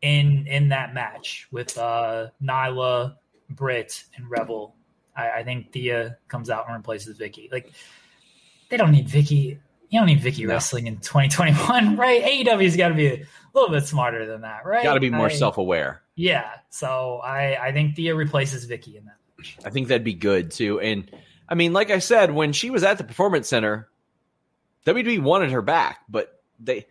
[0.01, 3.15] in in that match with uh, Nyla,
[3.49, 4.75] Britt, and Rebel.
[5.15, 7.51] I, I think Thea comes out and replaces Vickie.
[7.51, 7.71] Like
[8.69, 9.59] they don't need Vickie.
[9.95, 10.53] You don't need Vickie no.
[10.53, 12.21] wrestling in 2021, right?
[12.21, 14.83] AEW's got to be a little bit smarter than that, right?
[14.83, 16.01] Got to be more self aware.
[16.15, 16.51] Yeah.
[16.69, 19.15] So I I think Thea replaces Vickie in that.
[19.63, 21.09] I think that'd be good too, and
[21.47, 23.87] I mean, like I said, when she was at the Performance Center,
[24.85, 26.87] WWE wanted her back, but they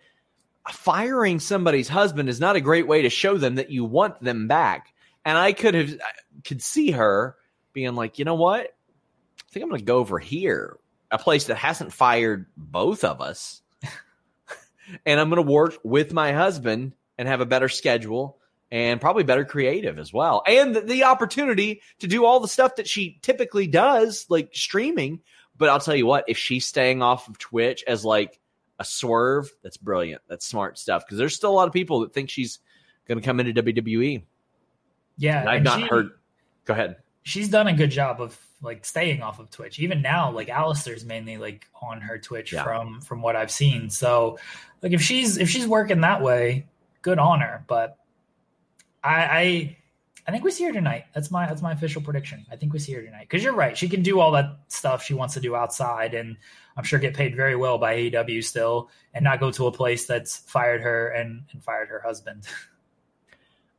[0.70, 4.48] firing somebody's husband is not a great way to show them that you want them
[4.48, 4.94] back.
[5.26, 5.98] And I could have
[6.44, 7.36] could see her
[7.74, 8.60] being like, you know what?
[8.66, 10.78] I think I'm going to go over here,
[11.10, 13.62] a place that hasn't fired both of us,
[15.06, 18.38] and I'm going to work with my husband and have a better schedule
[18.70, 20.42] and probably better creative as well.
[20.46, 25.20] And the, the, opportunity to do all the stuff that she typically does, like streaming.
[25.56, 28.40] But I'll tell you what, if she's staying off of Twitch as like
[28.80, 30.22] a swerve, that's brilliant.
[30.28, 31.04] That's smart stuff.
[31.06, 32.58] Because there's still a lot of people that think she's
[33.06, 34.24] going to come into WWE.
[35.18, 35.40] Yeah.
[35.40, 36.10] And I've and not she, heard.
[36.64, 36.96] Go ahead.
[37.22, 39.78] She's done a good job of like staying off of Twitch.
[39.78, 42.64] Even now, like Aleister's mainly like on her Twitch yeah.
[42.64, 43.90] from from what I've seen.
[43.90, 44.38] So
[44.82, 46.66] like if she's if she's working that way,
[47.02, 47.64] good on her.
[47.68, 47.98] But
[49.02, 49.76] I, I
[50.26, 51.04] I think we see her tonight.
[51.14, 52.46] That's my that's my official prediction.
[52.50, 53.76] I think we see her tonight because you're right.
[53.76, 56.36] She can do all that stuff she wants to do outside, and
[56.76, 60.06] I'm sure get paid very well by AEW still, and not go to a place
[60.06, 62.46] that's fired her and, and fired her husband.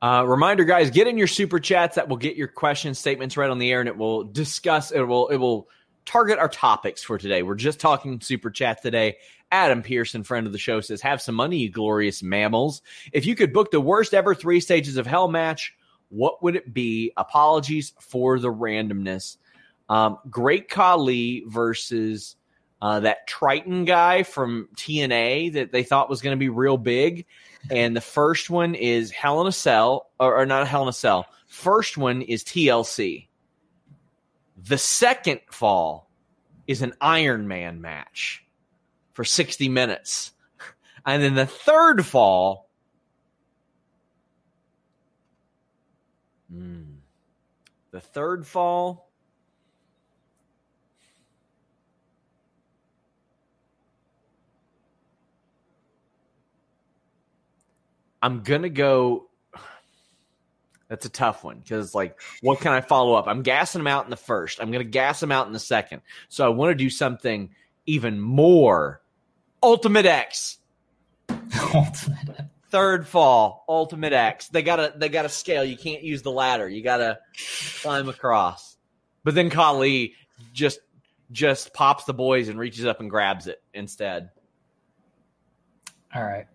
[0.06, 1.96] Uh, reminder, guys, get in your super chats.
[1.96, 4.92] That will get your questions, statements right on the air, and it will discuss.
[4.92, 5.68] It will it will
[6.06, 7.42] target our topics for today.
[7.42, 9.18] We're just talking super chat today.
[9.52, 12.84] Adam Pearson, friend of the show, says, Have some money, you glorious mammals.
[13.14, 15.74] If you could book the worst ever three stages of hell match,
[16.10, 17.12] what would it be?
[17.18, 19.38] Apologies for the randomness.
[19.90, 22.36] Um, Great Khali versus
[22.80, 27.26] uh, that Triton guy from TNA that they thought was going to be real big.
[27.72, 30.94] And the first one is Hell in a Cell, or, or not Hell in a
[30.94, 31.26] Cell.
[31.48, 33.28] First one is TLC.
[34.58, 36.10] The second fall
[36.68, 38.46] is an Iron Man match
[39.14, 40.32] for 60 minutes.
[41.08, 42.68] And then the third fall,
[46.52, 46.96] mm,
[47.92, 49.05] the third fall,
[58.26, 59.30] I'm going to go
[60.88, 63.28] that's a tough one because, like, what can I follow up?
[63.28, 64.60] I'm gassing them out in the first.
[64.60, 66.02] I'm going to gas them out in the second.
[66.30, 67.50] So I want to do something
[67.86, 69.02] even more
[69.62, 70.58] Ultimate X.
[71.74, 74.48] Ultimate Third fall, Ultimate X.
[74.50, 75.64] They gotta they gotta scale.
[75.64, 76.68] You can't use the ladder.
[76.68, 77.20] You gotta
[77.82, 78.76] climb across.
[79.24, 80.14] But then Khali
[80.52, 80.80] just
[81.32, 84.32] just pops the boys and reaches up and grabs it instead.
[86.14, 86.48] All right.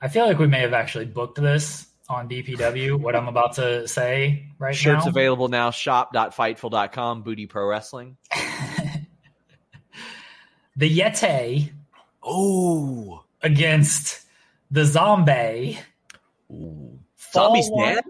[0.00, 3.88] I feel like we may have actually booked this on DPW, what I'm about to
[3.88, 4.94] say right Shirts now.
[5.00, 8.16] Shirts available now, shop.fightful.com, Booty Pro Wrestling.
[10.76, 11.72] the Yeti.
[12.22, 13.24] Oh.
[13.42, 14.22] Against
[14.70, 15.78] the zombie.
[16.50, 16.98] Ooh.
[17.32, 18.04] Zombie's dead?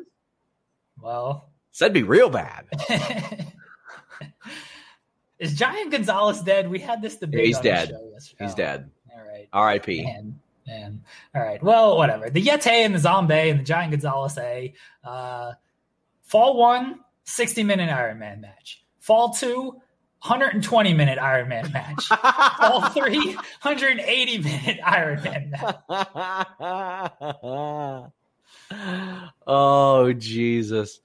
[1.00, 1.50] Well.
[1.78, 2.66] That'd be real bad.
[5.38, 6.70] Is Giant Gonzalez dead?
[6.70, 7.40] We had this debate.
[7.40, 7.92] Yeah, he's dead.
[8.38, 8.90] He's oh, dead.
[9.14, 9.48] All right.
[9.52, 10.04] R.I.P.
[10.04, 10.40] Man.
[10.66, 11.02] Man.
[11.34, 11.62] All right.
[11.62, 12.30] Well, whatever.
[12.30, 14.74] The Yeti and the Zombie and the Giant Gonzalez A.
[15.04, 15.52] Uh,
[16.22, 18.84] fall one, 60 minute Iron Man match.
[19.00, 19.80] Fall two,
[20.22, 22.06] 120 minute Iron Man match.
[22.58, 25.76] Fall three, 180 minute Iron Man match.
[29.46, 31.00] oh, Jesus.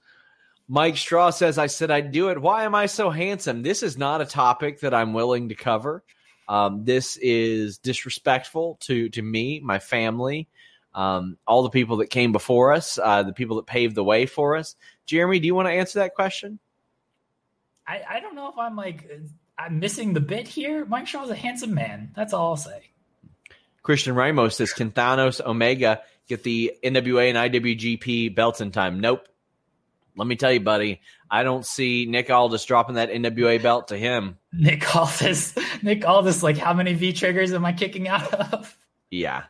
[0.68, 2.40] Mike Straw says, I said I'd do it.
[2.40, 3.62] Why am I so handsome?
[3.62, 6.02] This is not a topic that I'm willing to cover.
[6.48, 10.48] Um, this is disrespectful to, to me, my family,
[10.94, 14.26] um, all the people that came before us, uh, the people that paved the way
[14.26, 14.76] for us.
[15.06, 16.58] Jeremy, do you want to answer that question?
[17.86, 19.08] I, I don't know if I'm like
[19.58, 20.84] I'm missing the bit here.
[20.84, 22.12] Mike Shaw's a handsome man.
[22.16, 22.90] That's all I'll say.
[23.82, 29.26] Christian Ramos says, "Can Thanos Omega get the NWA and IWGP belts in time?" Nope.
[30.16, 31.00] Let me tell you, buddy,
[31.32, 34.36] I don't see Nick Aldis dropping that NWA belt to him.
[34.52, 38.76] Nick Aldis, Nick Aldis, like how many V triggers am I kicking out of?
[39.10, 39.44] Yeah.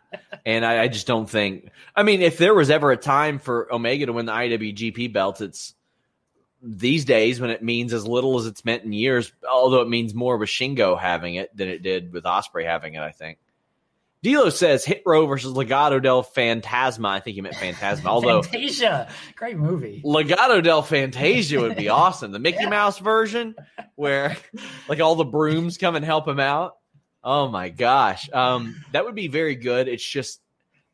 [0.47, 1.71] And I, I, just don't think.
[1.97, 5.40] I mean, if there was ever a time for Omega to win the IWGP belt,
[5.40, 5.75] it's
[6.62, 10.14] these days when it means as little as it's meant in years, although it means
[10.14, 13.38] more with Shingo having it than it did with Ospreay having it, I think.
[14.25, 17.09] Dilo says Hit Row versus Legado del Fantasma.
[17.09, 18.09] I think he meant Phantasma.
[18.09, 20.01] Although Fantasia, great movie.
[20.05, 22.31] Legado del Fantasia would be awesome.
[22.31, 22.69] The Mickey yeah.
[22.69, 23.57] Mouse version,
[23.97, 24.37] where
[24.89, 26.77] like all the brooms come and help him out.
[27.25, 29.89] Oh my gosh, um, that would be very good.
[29.89, 30.41] It's just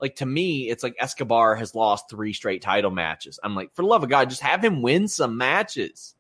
[0.01, 3.39] like to me, it's like Escobar has lost three straight title matches.
[3.43, 6.15] I'm like, for the love of God, just have him win some matches.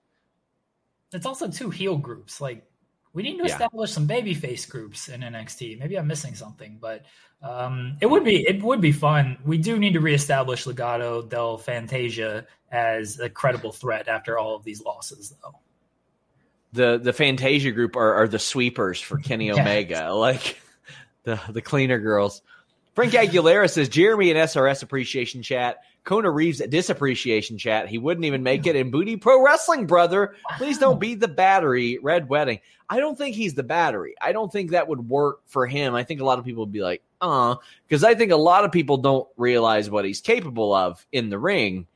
[1.12, 2.38] It's also two heel groups.
[2.38, 2.67] Like
[3.18, 3.52] we need to yeah.
[3.52, 5.81] establish some babyface groups in NXT.
[5.81, 7.04] Maybe I'm missing something, but
[7.42, 9.38] um, it would be it would be fun.
[9.44, 14.62] We do need to reestablish Legado del Fantasia as a credible threat after all of
[14.62, 15.59] these losses, though.
[16.74, 20.61] The the Fantasia group are, are the sweepers for Kenny Omega, like
[21.24, 22.40] the the cleaner girls.
[22.94, 25.78] Frank Aguilera says Jeremy and SRS appreciation chat.
[26.09, 27.87] Kona Reeves disappreciation chat.
[27.87, 30.37] He wouldn't even make it in Booty Pro Wrestling, brother.
[30.57, 31.99] Please don't be the battery.
[32.01, 32.61] Red Wedding.
[32.88, 34.14] I don't think he's the battery.
[34.18, 35.94] I don't think that would work for him.
[35.94, 38.64] I think a lot of people would be like, uh, because I think a lot
[38.64, 41.87] of people don't realize what he's capable of in the ring.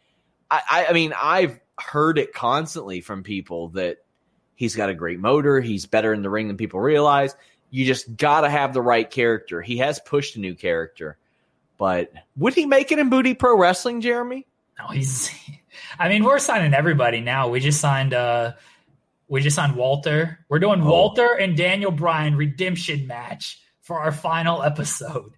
[0.51, 4.05] I, I, I mean, I've heard it constantly from people that
[4.57, 5.59] he's got a great motor.
[5.59, 7.35] He's better in the ring than people realize.
[7.71, 9.63] You just got to have the right character.
[9.63, 11.17] He has pushed a new character,
[11.79, 14.47] but would he make it in Booty Pro Wrestling, Jeremy?
[14.79, 15.31] No, he's.
[15.99, 17.49] I mean, we're signing everybody now.
[17.49, 18.15] We just signed.
[18.15, 18.53] uh
[19.29, 20.39] We just signed Walter.
[20.49, 20.91] We're doing oh.
[20.91, 25.33] Walter and Daniel Bryan redemption match for our final episode.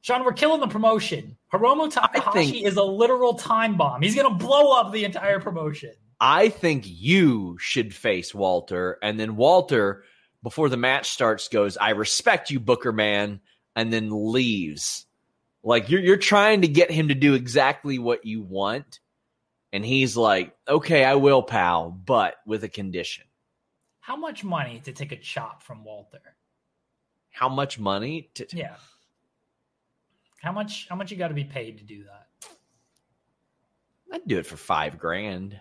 [0.00, 1.36] Sean, we're killing the promotion.
[1.52, 4.02] Hiromu Takahashi think, is a literal time bomb.
[4.02, 5.92] He's going to blow up the entire promotion.
[6.20, 10.04] I think you should face Walter, and then Walter
[10.42, 13.40] before the match starts goes, I respect you, Booker man,
[13.74, 15.06] and then leaves.
[15.64, 19.00] Like you're you're trying to get him to do exactly what you want.
[19.72, 23.24] And he's like, Okay, I will, pal, but with a condition.
[24.00, 26.20] How much money to take a chop from Walter?
[27.30, 28.76] How much money to Yeah.
[30.42, 32.28] How much how much you gotta be paid to do that?
[34.12, 35.58] I'd do it for five grand.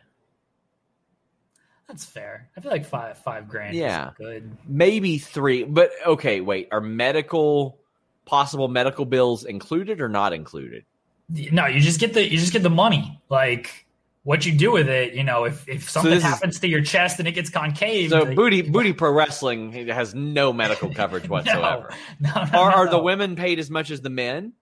[1.87, 2.49] That's fair.
[2.57, 3.75] I feel like five five grand.
[3.75, 4.57] Yeah, good.
[4.67, 6.41] Maybe three, but okay.
[6.41, 7.82] Wait, are medical
[8.25, 10.85] possible medical bills included or not included?
[11.29, 13.21] No, you just get the you just get the money.
[13.29, 13.85] Like
[14.23, 16.81] what you do with it, you know, if if something so happens is, to your
[16.81, 18.09] chest and it gets concave.
[18.09, 21.93] So like, booty booty pro wrestling has no medical coverage whatsoever.
[22.19, 24.53] no, no, no, are, are the women paid as much as the men?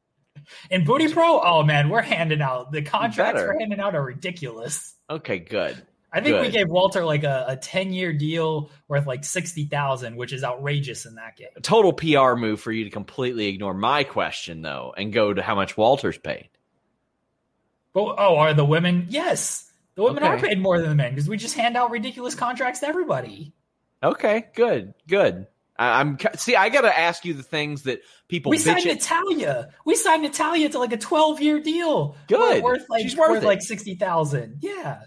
[0.70, 4.96] In Booty Pro, oh man, we're handing out the contracts we're handing out are ridiculous.
[5.10, 5.82] Okay, good.
[6.14, 6.42] I think Good.
[6.42, 11.06] we gave Walter like a, a 10 year deal worth like 60,000, which is outrageous
[11.06, 11.48] in that game.
[11.56, 15.42] A total PR move for you to completely ignore my question, though, and go to
[15.42, 16.50] how much Walter's paid.
[17.94, 19.08] But, oh, are the women?
[19.10, 19.72] Yes.
[19.96, 20.34] The women okay.
[20.34, 23.54] are paid more than the men because we just hand out ridiculous contracts to everybody.
[24.04, 25.48] Okay, good, good.
[25.78, 26.56] I, am see.
[26.56, 28.50] I got to ask you the things that people.
[28.52, 28.98] We signed at.
[28.98, 29.70] Natalya.
[29.86, 32.16] We signed Natalya to like a 12 year deal.
[32.28, 32.64] Good.
[32.64, 34.60] Worth like She's worth, worth like sixty thousand.
[34.62, 35.02] Yeah.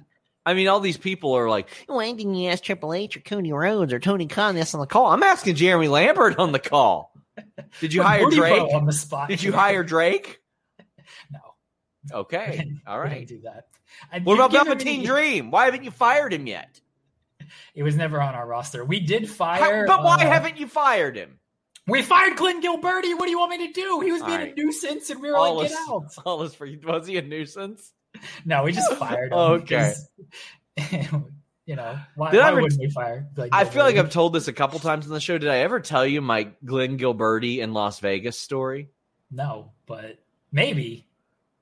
[0.46, 3.52] I mean, all these people are like, why didn't you ask Triple H or Cody
[3.52, 5.07] Rhodes or Tony Khan this on the call?
[5.07, 7.12] I'm asking Jeremy Lambert on the call.
[7.80, 9.28] Did you hire Drake on the spot?
[9.28, 10.40] Did you hire Drake?
[11.32, 11.40] no.
[12.12, 12.72] Okay.
[12.86, 13.26] All right.
[13.26, 13.68] do that.
[14.24, 15.07] what about Velveteen any...
[15.07, 15.51] Dream?
[15.51, 16.80] Why haven't you fired him yet?
[17.74, 18.84] It was never on our roster.
[18.84, 19.86] We did fire.
[19.86, 21.38] How, but why uh, haven't you fired him?
[21.86, 23.14] We fired Glenn Gilberti.
[23.14, 24.01] What do you want me to do?
[24.01, 24.55] He was being right.
[24.57, 26.80] a nuisance, and we were all like, "Get out!" All this for you.
[26.82, 27.92] Was he a nuisance?
[28.44, 29.38] no, we just fired him.
[29.38, 29.94] okay.
[31.66, 33.28] you know, why, Did why I ever, wouldn't we fire?
[33.36, 35.38] Like, I feel like I've told this a couple times in the show.
[35.38, 38.88] Did I ever tell you my Glenn Gilberti in Las Vegas story?
[39.30, 40.18] No, but
[40.52, 41.06] maybe.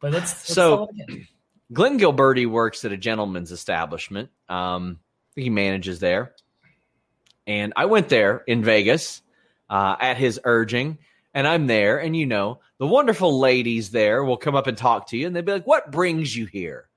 [0.00, 0.88] But let's, let's so.
[1.72, 4.28] Glenn Gilberti works at a gentleman's establishment.
[4.48, 4.98] Um,
[5.34, 6.34] he manages there.
[7.46, 9.22] and I went there in Vegas
[9.70, 10.98] uh, at his urging,
[11.34, 15.08] and I'm there, and you know the wonderful ladies there will come up and talk
[15.08, 16.88] to you, and they'll be like, "What brings you here?"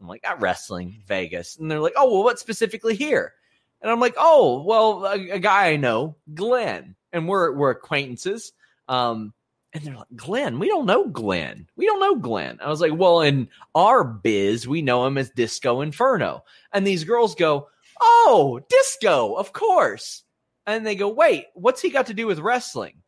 [0.00, 3.34] I'm like, "Not wrestling, Vegas," and they're like, "Oh, well, what specifically here?"
[3.82, 8.52] And I'm like, "Oh, well, a, a guy I know, Glenn, and we're we're acquaintances."
[8.88, 9.32] Um,
[9.74, 11.66] and they're like, Glenn, we don't know Glenn.
[11.76, 12.60] We don't know Glenn.
[12.62, 16.44] I was like, well, in our biz, we know him as Disco Inferno.
[16.72, 17.68] And these girls go,
[18.00, 20.22] oh, Disco, of course.
[20.66, 23.02] And they go, wait, what's he got to do with wrestling?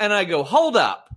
[0.00, 1.14] And I go, hold up.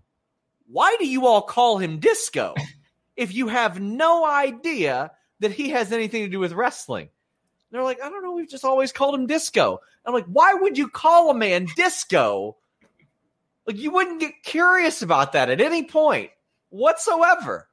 [0.68, 2.54] Why do you all call him Disco
[3.16, 7.10] if you have no idea that he has anything to do with wrestling?
[7.74, 8.34] they're like, I don't know.
[8.34, 9.80] We've just always called him Disco.
[10.06, 12.56] I'm like, why would you call a man Disco?
[13.66, 16.30] Like you wouldn't get curious about that at any point
[16.70, 17.68] whatsoever.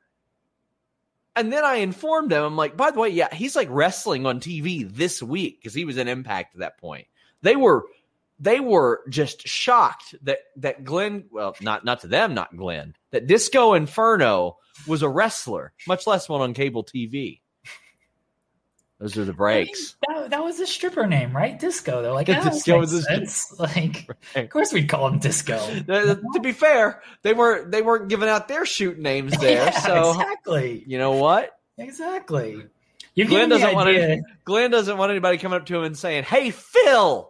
[1.36, 4.40] And then I informed him, I'm like, by the way, yeah, he's like wrestling on
[4.40, 7.06] TV this week because he was in Impact at that point.
[7.42, 7.84] They were
[8.40, 13.26] they were just shocked that that Glenn, well, not not to them, not Glenn, that
[13.26, 17.40] Disco Inferno was a wrestler, much less one on cable TV.
[19.00, 19.96] Those are the breaks.
[20.06, 21.58] I mean, that, that, was a stripper name, right?
[21.58, 22.02] Disco.
[22.02, 23.54] They're like, oh, Disco was sense.
[23.58, 24.44] Like, right.
[24.44, 25.58] of course we'd call him Disco.
[25.86, 29.64] to be fair, they weren't they weren't giving out their shoot names there.
[29.64, 30.84] yeah, so exactly.
[30.86, 31.58] You know what?
[31.78, 32.62] Exactly.
[33.14, 36.24] You've Glenn doesn't want any, Glenn doesn't want anybody coming up to him and saying,
[36.24, 37.28] "Hey, Phil."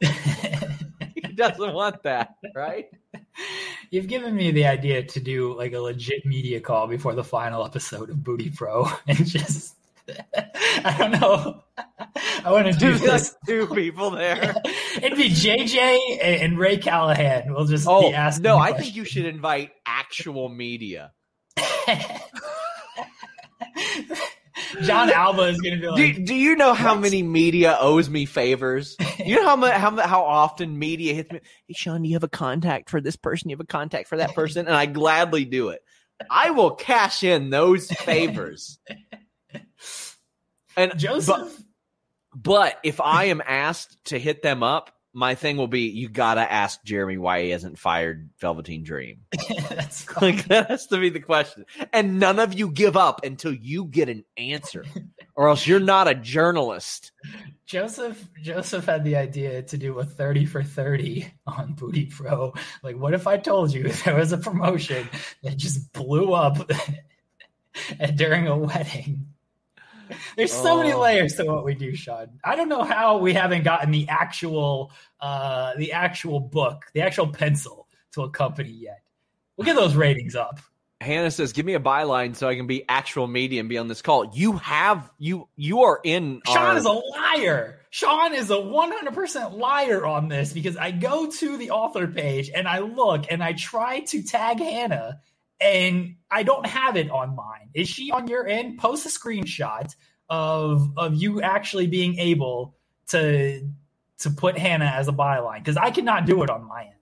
[1.41, 2.91] Doesn't want that, right?
[3.91, 7.65] You've given me the idea to do like a legit media call before the final
[7.65, 9.77] episode of Booty Pro and just
[10.85, 11.63] I don't know.
[12.45, 13.33] I want to do this.
[13.33, 14.55] Like two people there.
[14.97, 17.55] It'd be JJ and Ray Callahan.
[17.55, 18.43] We'll just oh, be asking.
[18.43, 21.13] No, I think you should invite actual media.
[24.83, 26.17] Jon Alba is going to be like.
[26.17, 28.97] Do, do you know how many media owes me favors?
[29.21, 31.41] You know how much, how how often media hits me.
[31.67, 33.49] Hey, Sean, do you have a contact for this person?
[33.49, 34.67] Do you have a contact for that person?
[34.67, 35.83] And I gladly do it.
[36.31, 38.79] I will cash in those favors.
[40.77, 41.37] And Joseph.
[42.33, 46.09] But, but if I am asked to hit them up, my thing will be you
[46.09, 49.23] gotta ask Jeremy why he hasn't fired Velveteen Dream.
[49.69, 51.65] That's like that has to be the question.
[51.93, 54.85] And none of you give up until you get an answer,
[55.35, 57.13] or else you're not a journalist.
[57.67, 62.55] Joseph Joseph had the idea to do a 30 for 30 on Booty Pro.
[62.83, 65.09] Like, what if I told you there was a promotion
[65.43, 66.71] that just blew up
[67.99, 69.27] and during a wedding?
[70.37, 70.77] There's so oh.
[70.79, 72.29] many layers to what we do, Sean.
[72.45, 77.29] I don't know how we haven't gotten the actual uh the actual book, the actual
[77.29, 79.03] pencil to accompany yet.
[79.57, 80.61] We'll get those ratings up.
[81.01, 83.89] Hannah says, "Give me a byline so I can be actual media and be on
[83.89, 86.43] this call." You have you you are in.
[86.47, 86.77] Sean our...
[86.77, 87.81] is a liar.
[87.91, 92.69] Sean is a 100% liar on this because I go to the author page and
[92.69, 95.21] I look and I try to tag Hannah
[95.61, 97.71] and I don't have it on mine.
[97.75, 98.79] Is she on your end?
[98.79, 99.95] Post a screenshot
[100.29, 102.77] of of you actually being able
[103.09, 103.69] to
[104.19, 106.95] to put Hannah as a byline because I cannot do it on my end.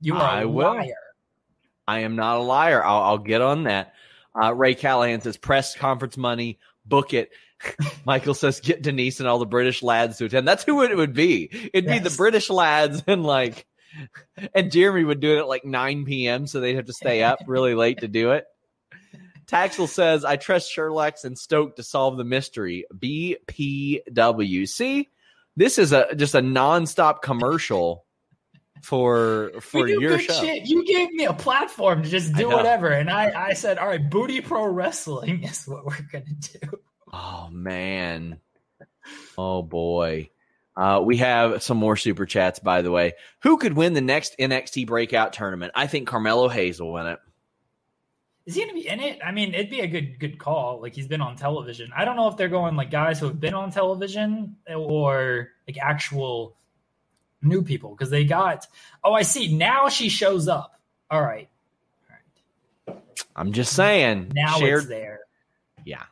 [0.00, 0.74] You are I a will.
[0.74, 0.94] liar.
[1.88, 2.84] I am not a liar.
[2.84, 3.94] I'll, I'll get on that.
[4.40, 7.30] Uh, Ray Callahan says press conference money, book it.
[8.04, 10.46] Michael says get Denise and all the British lads to attend.
[10.46, 11.48] That's who it would be.
[11.72, 12.02] It'd yes.
[12.02, 13.66] be the British lads and like
[14.54, 16.46] and Jeremy would do it at like 9 p.m.
[16.46, 18.44] So they'd have to stay up really late to do it.
[19.46, 22.84] Taxel says, I trust Sherlex and Stoke to solve the mystery.
[22.92, 24.68] BPW.
[24.68, 25.08] See,
[25.56, 28.04] this is a just a nonstop commercial
[28.82, 30.32] for for your show.
[30.34, 30.66] Shit.
[30.66, 34.10] You gave me a platform to just do whatever, and I I said, all right,
[34.10, 36.78] booty pro wrestling is what we're gonna do.
[37.12, 38.40] Oh man,
[39.38, 40.30] oh boy.
[40.76, 43.14] Uh, we have some more super chats, by the way.
[43.42, 45.72] Who could win the next NXT breakout tournament?
[45.74, 47.18] I think Carmelo Hayes will win it.
[48.44, 49.18] Is he going to be in it?
[49.24, 50.80] I mean, it'd be a good good call.
[50.80, 51.90] Like he's been on television.
[51.96, 55.78] I don't know if they're going like guys who have been on television or like
[55.78, 56.56] actual
[57.42, 58.68] new people because they got.
[59.02, 59.56] Oh, I see.
[59.56, 60.78] Now she shows up.
[61.10, 61.48] All right.
[62.08, 63.02] All right.
[63.34, 64.30] I'm just saying.
[64.32, 65.20] Now shared, it's there.
[65.84, 66.04] Yeah.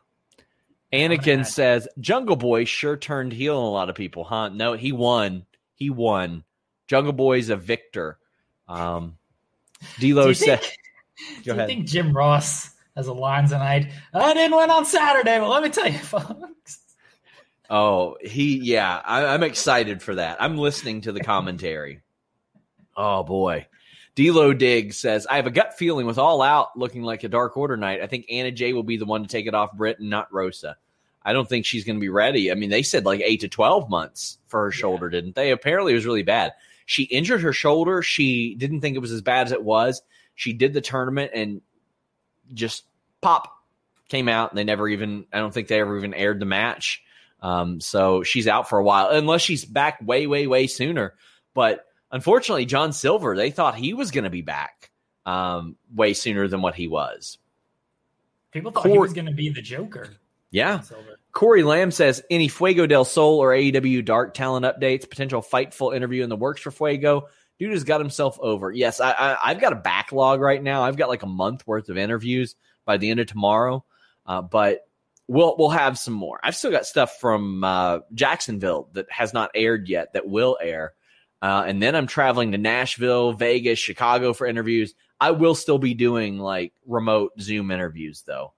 [0.94, 4.48] Anakin says Jungle Boy sure turned heel on a lot of people, huh?
[4.48, 5.44] No, he won.
[5.74, 6.44] He won.
[6.86, 8.18] Jungle Boy's a victor.
[8.68, 9.16] Um,
[9.98, 10.60] D'Lo said.
[11.42, 13.90] Do you think Jim Ross has a line tonight?
[14.12, 16.80] I didn't win on Saturday, but let me tell you, folks.
[17.68, 20.40] Oh, he, yeah, I, am excited for that.
[20.40, 22.02] I'm listening to the commentary.
[22.96, 23.66] oh, boy.
[24.14, 27.56] D'Lo Diggs says, I have a gut feeling with All Out looking like a Dark
[27.56, 28.00] Order night.
[28.00, 30.32] I think Anna Jay will be the one to take it off Britt and not
[30.32, 30.76] Rosa.
[31.24, 32.50] I don't think she's going to be ready.
[32.50, 35.20] I mean, they said like eight to 12 months for her shoulder, yeah.
[35.20, 35.50] didn't they?
[35.50, 36.52] Apparently, it was really bad.
[36.86, 38.02] She injured her shoulder.
[38.02, 40.02] She didn't think it was as bad as it was.
[40.34, 41.62] She did the tournament and
[42.52, 42.84] just
[43.20, 43.54] pop
[44.08, 44.50] came out.
[44.50, 47.02] And they never even, I don't think they ever even aired the match.
[47.40, 51.14] Um, so she's out for a while, unless she's back way, way, way sooner.
[51.52, 54.90] But unfortunately, John Silver, they thought he was going to be back
[55.26, 57.38] um, way sooner than what he was.
[58.50, 60.10] People thought Corey, he was going to be the Joker.
[60.54, 60.82] Yeah.
[61.32, 66.22] Corey Lamb says any Fuego del Sol or AEW Dark talent updates, potential Fightful interview
[66.22, 67.26] in the works for Fuego.
[67.58, 68.70] Dude has got himself over.
[68.70, 70.82] Yes, I, I, I've got a backlog right now.
[70.82, 73.84] I've got like a month worth of interviews by the end of tomorrow,
[74.26, 74.86] uh, but
[75.26, 76.38] we'll we'll have some more.
[76.40, 80.94] I've still got stuff from uh, Jacksonville that has not aired yet that will air.
[81.42, 84.94] Uh, and then I'm traveling to Nashville, Vegas, Chicago for interviews.
[85.20, 88.52] I will still be doing like remote Zoom interviews though.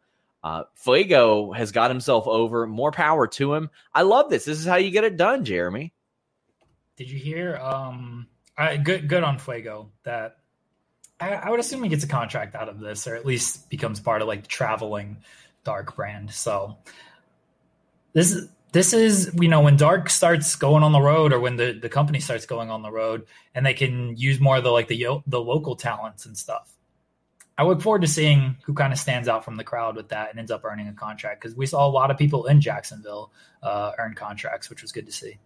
[0.47, 2.69] Uh, Fuego has got himself over.
[2.69, 3.69] More power to him.
[3.93, 4.45] I love this.
[4.45, 5.93] This is how you get it done, Jeremy.
[6.97, 7.57] Did you hear?
[7.57, 9.91] Um, I, good, good on Fuego.
[10.05, 10.37] That
[11.19, 13.99] I, I, would assume he gets a contract out of this, or at least becomes
[13.99, 15.17] part of like the traveling
[15.65, 16.31] dark brand.
[16.31, 16.77] So
[18.13, 21.57] this is this is you know when dark starts going on the road or when
[21.57, 24.71] the, the company starts going on the road and they can use more of the
[24.71, 26.76] like the the local talents and stuff
[27.59, 30.31] i look forward to seeing who kind of stands out from the crowd with that
[30.31, 33.33] and ends up earning a contract because we saw a lot of people in jacksonville
[33.63, 35.39] uh, earn contracts which was good to see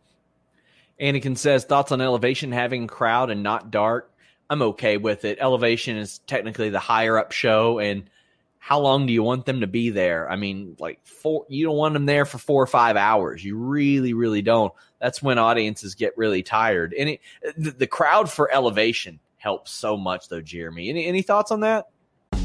[1.00, 4.12] anakin says thoughts on elevation having crowd and not dark
[4.48, 8.08] i'm okay with it elevation is technically the higher up show and
[8.60, 10.30] how long do you want them to be there?
[10.30, 13.42] I mean, like four, you don't want them there for four or five hours.
[13.42, 14.72] You really, really don't.
[15.00, 16.94] That's when audiences get really tired.
[16.96, 17.20] And it,
[17.56, 20.90] the, the crowd for elevation helps so much, though, Jeremy.
[20.90, 21.88] Any, any thoughts on that?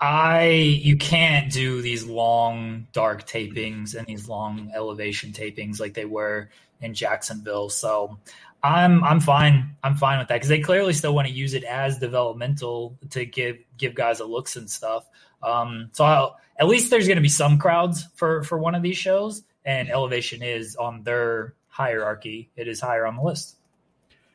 [0.00, 6.04] I you can't do these long dark tapings and these long elevation tapings like they
[6.04, 7.68] were in Jacksonville.
[7.68, 8.18] So
[8.62, 9.76] I'm I'm fine.
[9.82, 13.24] I'm fine with that because they clearly still want to use it as developmental to
[13.24, 15.06] give give guys a looks and stuff.
[15.42, 18.82] Um, so I'll, at least there's going to be some crowds for for one of
[18.82, 22.50] these shows, and Elevation is on their hierarchy.
[22.56, 23.57] It is higher on the list.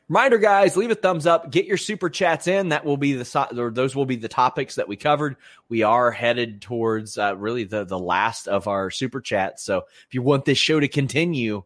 [0.08, 1.50] Reminder, guys, leave a thumbs up.
[1.50, 2.68] Get your super chats in.
[2.68, 5.36] That will be the or those will be the topics that we covered.
[5.70, 9.62] We are headed towards uh, really the the last of our super chats.
[9.62, 11.62] So if you want this show to continue,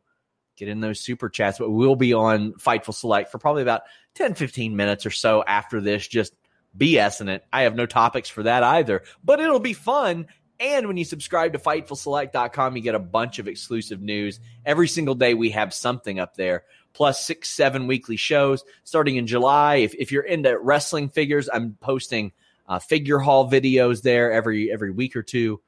[0.57, 1.59] get in those super chats.
[1.59, 3.83] But we'll be on Fightful Select for probably about
[4.15, 6.07] 10, 15 minutes or so after this.
[6.07, 6.33] Just
[6.77, 7.45] BSing it.
[7.53, 10.29] I have no topics for that either, but it'll be fun.
[10.61, 14.41] And when you subscribe to FightfulSelect.com, you get a bunch of exclusive news.
[14.65, 16.65] Every single day we have something up there
[16.99, 19.77] plus six, seven weekly shows starting in July.
[19.77, 22.33] If, if you're into wrestling figures, I'm posting
[22.69, 25.61] uh, figure haul videos there every every week or two.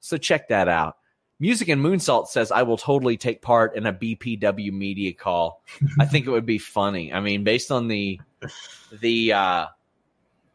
[0.00, 0.96] So check that out.
[1.38, 5.62] Music and Moonsault says I will totally take part in a BPW media call.
[6.00, 7.12] I think it would be funny.
[7.12, 8.18] I mean, based on the
[8.98, 9.66] the uh,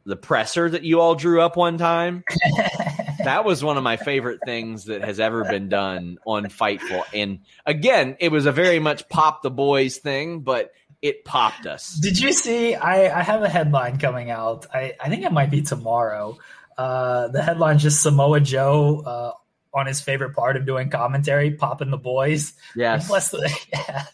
[0.04, 2.24] the presser that you all drew up one time.
[3.28, 7.04] that was one of my favorite things that has ever been done on Fightful.
[7.14, 10.72] And again, it was a very much pop the boys thing, but
[11.02, 11.94] it popped us.
[11.94, 12.74] Did you see?
[12.74, 14.66] I, I have a headline coming out.
[14.74, 16.38] I, I think it might be tomorrow.
[16.78, 19.32] Uh, the headline just Samoa Joe uh,
[19.78, 22.54] on his favorite part of doing commentary, popping the boys.
[22.76, 23.08] Yes.
[23.08, 23.40] Bless the,
[23.74, 24.06] yeah.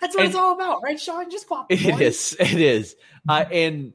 [0.00, 1.30] That's what And- it's all about, right, Sean?
[1.30, 2.36] Just pop It is.
[2.38, 2.96] It is.
[3.28, 3.92] Uh, and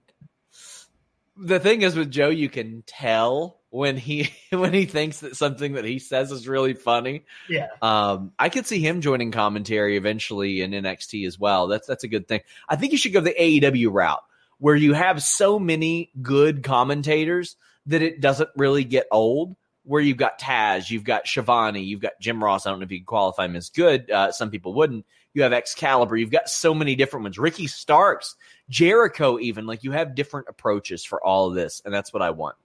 [1.37, 5.73] the thing is with Joe, you can tell when he when he thinks that something
[5.73, 7.25] that he says is really funny.
[7.49, 7.69] Yeah.
[7.81, 11.67] Um, I could see him joining commentary eventually in NXT as well.
[11.67, 12.41] That's that's a good thing.
[12.69, 14.23] I think you should go the AEW route
[14.59, 17.55] where you have so many good commentators
[17.87, 19.55] that it doesn't really get old.
[19.85, 22.65] Where you've got Taz, you've got Schiavone, you've got Jim Ross.
[22.65, 24.09] I don't know if you qualify him as good.
[24.09, 25.05] Uh, some people wouldn't.
[25.33, 26.15] You have Excalibur.
[26.15, 27.37] You've got so many different ones.
[27.37, 28.35] Ricky Starks,
[28.69, 32.29] Jericho, even like you have different approaches for all of this, and that's what I
[32.29, 32.55] want.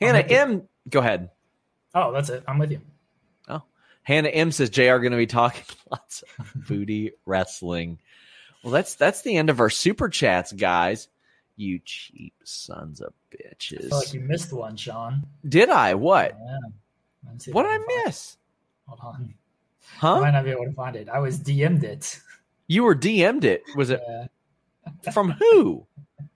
[0.00, 0.36] Hannah with you.
[0.36, 1.30] M, go ahead.
[1.94, 2.42] Oh, that's it.
[2.46, 2.80] I'm with you.
[3.48, 3.62] Oh,
[4.02, 4.96] Hannah M says Jr.
[4.98, 7.98] going to be talking lots of booty wrestling.
[8.62, 11.08] Well, that's that's the end of our super chats, guys.
[11.56, 13.88] You cheap sons of I bitches.
[13.88, 15.22] feel like you missed one, Sean.
[15.48, 15.94] Did I?
[15.94, 16.36] What?
[16.38, 16.58] Yeah.
[17.30, 18.36] Let's see if What did I miss?
[18.86, 19.34] Hold on.
[19.98, 20.16] Huh?
[20.16, 21.08] I might not be able to find it.
[21.08, 22.20] I was DM'd it.
[22.66, 23.62] You were DM'd it.
[23.76, 25.10] Was it Yeah.
[25.12, 25.86] from who?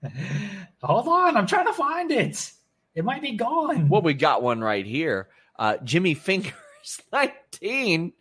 [0.83, 1.37] Hold on.
[1.37, 2.51] I'm trying to find it.
[2.95, 3.89] It might be gone.
[3.89, 5.29] Well, we got one right here.
[5.57, 6.53] Uh, Jimmy Fingers
[7.11, 8.13] 19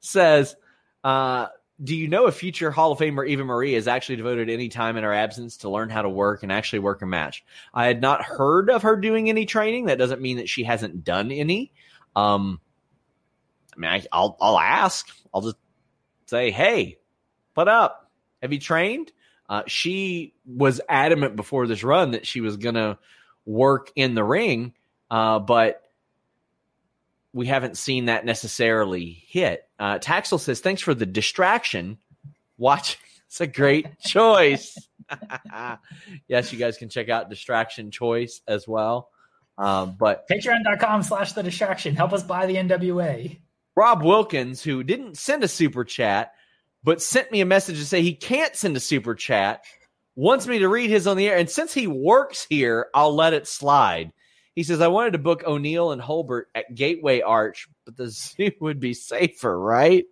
[0.00, 0.56] says,
[1.04, 1.48] uh,
[1.82, 4.96] do you know if future Hall of Famer Eva Marie has actually devoted any time
[4.96, 7.44] in her absence to learn how to work and actually work a match?
[7.74, 9.86] I had not heard of her doing any training.
[9.86, 11.72] That doesn't mean that she hasn't done any.
[12.14, 12.60] Um,
[13.74, 15.08] I mean, I, I'll I'll ask.
[15.32, 15.56] I'll just
[16.26, 16.98] say, hey,
[17.54, 18.10] what up?
[18.42, 19.10] Have you trained?
[19.48, 22.98] Uh, she was adamant before this run that she was gonna
[23.44, 24.74] work in the ring,
[25.10, 25.82] uh, but
[27.32, 29.68] we haven't seen that necessarily hit.
[29.78, 31.98] Uh, Taxel says, "Thanks for the distraction.
[32.58, 34.76] Watch, it's a great choice."
[36.28, 39.10] yes, you guys can check out Distraction Choice as well.
[39.58, 41.94] Um, but Patreon.com slash the distraction.
[41.94, 43.38] Help us buy the NWA.
[43.74, 46.32] Rob Wilkins, who didn't send a super chat,
[46.84, 49.64] but sent me a message to say he can't send a super chat,
[50.14, 51.36] wants me to read his on the air.
[51.36, 54.12] And since he works here, I'll let it slide.
[54.54, 58.50] He says, I wanted to book O'Neill and Holbert at Gateway Arch, but the zoo
[58.60, 60.04] would be safer, right?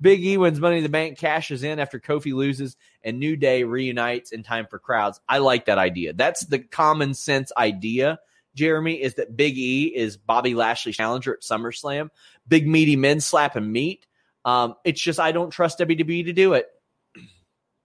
[0.00, 3.62] Big E wins Money in the Bank, cashes in after Kofi loses, and New Day
[3.62, 5.20] reunites in time for crowds.
[5.28, 6.12] I like that idea.
[6.14, 8.18] That's the common sense idea,
[8.56, 12.08] Jeremy, is that Big E is Bobby Lashley's challenger at SummerSlam.
[12.48, 14.04] Big meaty men slapping meat.
[14.44, 16.66] Um, it's just I don't trust WWE to do it.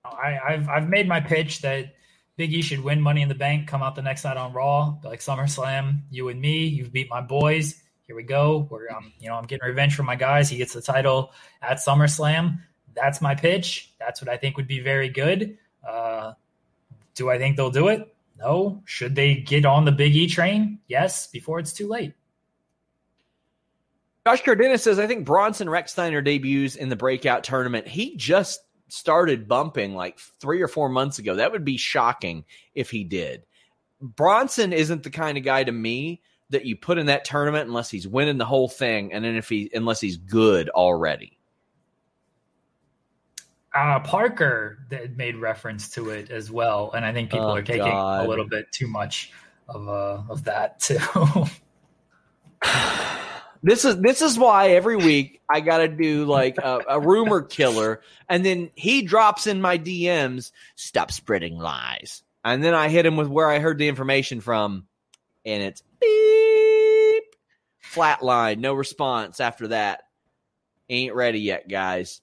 [0.04, 1.93] I, I've I've made my pitch that
[2.38, 4.97] Big E should win Money in the Bank, come out the next night on Raw,
[5.04, 7.82] like SummerSlam, you and me, you've beat my boys.
[8.08, 8.68] Here we go.
[8.70, 10.49] We're um, you know, I'm getting revenge for my guys.
[10.49, 11.32] He gets the title
[11.62, 12.60] at SummerSlam.
[12.95, 13.93] That's my pitch.
[13.99, 15.58] That's what I think would be very good.
[15.88, 16.34] Uh,
[17.16, 18.14] do I think they'll do it?
[18.38, 18.82] No.
[18.86, 20.80] Should they get on the Big E train?
[20.88, 22.14] Yes, before it's too late.
[24.26, 27.88] Josh Cardenas says, I think Bronson Rechsteiner debuts in the breakout tournament.
[27.88, 28.62] He just
[28.92, 31.36] started bumping like three or four months ago.
[31.36, 33.44] That would be shocking if he did.
[34.02, 37.89] Bronson isn't the kind of guy to me that you put in that tournament unless
[37.89, 41.38] he's winning the whole thing, and then if he unless he's good already.
[43.74, 47.62] uh, Parker that made reference to it as well, and I think people Oh, are
[47.62, 48.26] taking God.
[48.26, 49.32] a little bit too much
[49.70, 50.98] of uh, of that too.
[53.64, 57.41] This is this is why every week I got to do like a, a rumor
[57.49, 63.05] killer, and then he drops in my DMs, "Stop spreading lies," and then I hit
[63.05, 64.88] him with where I heard the information from,
[65.45, 67.24] and it's beep,
[67.84, 70.03] flatline, no response after that.
[70.89, 72.20] Ain't ready yet, guys.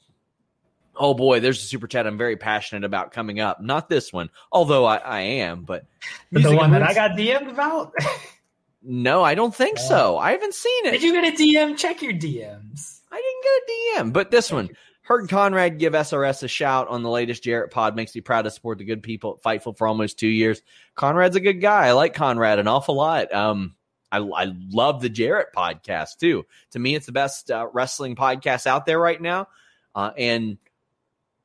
[0.97, 3.63] Oh boy, there's a super chat I'm very passionate about coming up.
[3.63, 5.87] Not this one, although I, I am, but
[6.33, 7.95] But the one that I got DM'd about.
[8.83, 10.19] no, I don't think so.
[10.19, 10.93] I haven't seen it.
[10.93, 11.77] Did you get a DM?
[11.77, 13.01] Check your DMs.
[13.11, 14.71] I didn't get a DM, but this one
[15.03, 17.97] heard Conrad give SRS a shout on the latest Jarrett pod.
[17.97, 20.63] Makes me proud to support the good people at Fightful for almost two years.
[20.95, 21.87] Conrad's a good guy.
[21.87, 23.33] I like Conrad an awful lot.
[23.33, 23.75] Um,
[24.13, 26.47] I, I love the Jarrett podcast too.
[26.73, 29.49] To me, it's the best uh, wrestling podcast out there right now,
[29.95, 30.59] uh, and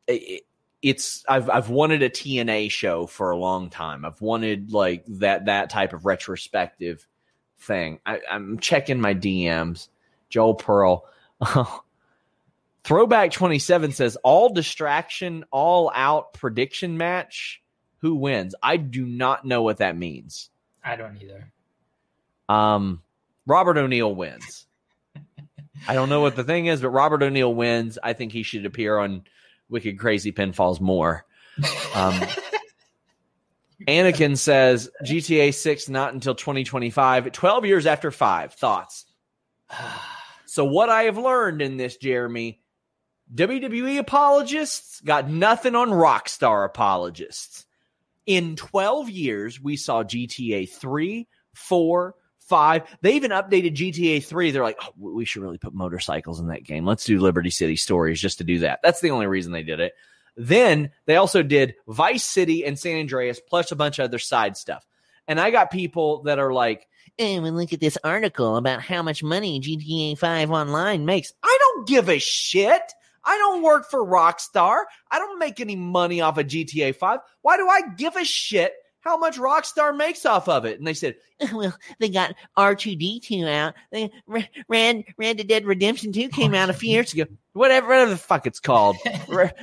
[0.07, 0.43] it,
[0.81, 4.05] it's I've I've wanted a TNA show for a long time.
[4.05, 7.07] I've wanted like that that type of retrospective
[7.63, 7.99] thing.
[8.05, 9.87] I, I'm checking my DMs.
[10.29, 11.05] Joel Pearl.
[12.83, 17.61] Throwback 27 says all distraction, all out prediction match.
[17.99, 18.55] Who wins?
[18.61, 20.49] I do not know what that means.
[20.83, 21.51] I don't either.
[22.49, 23.01] Um,
[23.45, 24.65] Robert O'Neill wins.
[25.87, 27.97] I don't know what the thing is, but Robert O'Neill wins.
[28.03, 29.23] I think he should appear on
[29.69, 31.25] Wicked Crazy Pinfalls more.
[31.95, 32.19] Um,
[33.87, 38.53] Anakin says GTA 6 not until 2025, 12 years after 5.
[38.53, 39.05] Thoughts?
[40.45, 42.61] so what I have learned in this, Jeremy,
[43.33, 47.65] WWE apologists got nothing on Rockstar apologists.
[48.25, 52.97] In 12 years, we saw GTA 3, 4, 5.
[53.01, 54.51] They even updated GTA 3.
[54.51, 56.85] They're like, oh, we should really put motorcycles in that game.
[56.85, 58.79] Let's do Liberty City stories just to do that.
[58.83, 59.93] That's the only reason they did it.
[60.35, 64.57] Then they also did Vice City and San Andreas, plus a bunch of other side
[64.57, 64.85] stuff.
[65.27, 66.87] And I got people that are like,
[67.19, 71.33] eh, and we look at this article about how much money GTA 5 Online makes.
[71.43, 72.93] I don't give a shit.
[73.25, 74.83] I don't work for Rockstar.
[75.09, 77.19] I don't make any money off of GTA 5.
[77.41, 78.73] Why do I give a shit
[79.03, 80.77] how much Rockstar makes off of it?
[80.77, 81.15] And they said,
[81.53, 83.75] well, they got R2D2 out.
[83.91, 84.09] They
[84.67, 87.25] Red Red Dead Redemption 2 came out a few years ago.
[87.51, 88.95] Whatever, whatever the fuck it's called.
[89.27, 89.53] Red,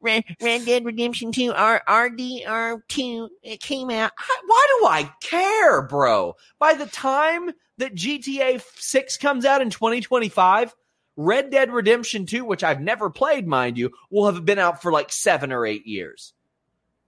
[0.00, 4.12] Red, Red Dead Redemption 2 R RDR2 it came out.
[4.46, 6.36] Why do I care, bro?
[6.58, 10.74] By the time that GTA 6 comes out in 2025,
[11.16, 14.92] Red Dead Redemption 2, which I've never played, mind you, will have been out for
[14.92, 16.34] like seven or eight years.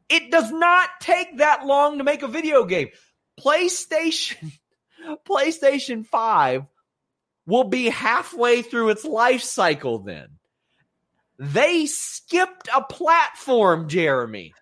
[0.09, 2.88] It does not take that long to make a video game.
[3.38, 4.52] PlayStation,
[5.28, 6.64] PlayStation 5
[7.46, 10.28] will be halfway through its life cycle then.
[11.38, 14.54] They skipped a platform, Jeremy.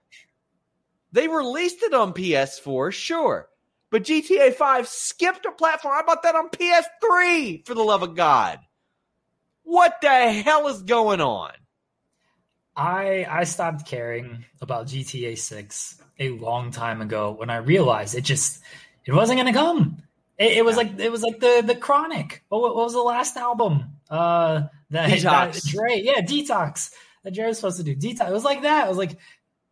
[1.12, 3.48] They released it on PS4, sure.
[3.90, 5.94] But GTA 5 skipped a platform.
[5.94, 8.58] How about that on PS3, for the love of God?
[9.62, 11.52] What the hell is going on?
[12.76, 18.22] I I stopped caring about GTA 6 a long time ago when I realized it
[18.22, 18.62] just
[19.04, 20.02] it wasn't gonna come.
[20.38, 22.44] It, it was like it was like the the Chronic.
[22.48, 23.92] What, what was the last album?
[24.10, 25.22] Uh, that, Detox.
[25.22, 26.92] That Dre, yeah, Detox.
[27.24, 28.28] That Dre was supposed to do Detox.
[28.28, 28.86] It was like that.
[28.86, 29.16] It was like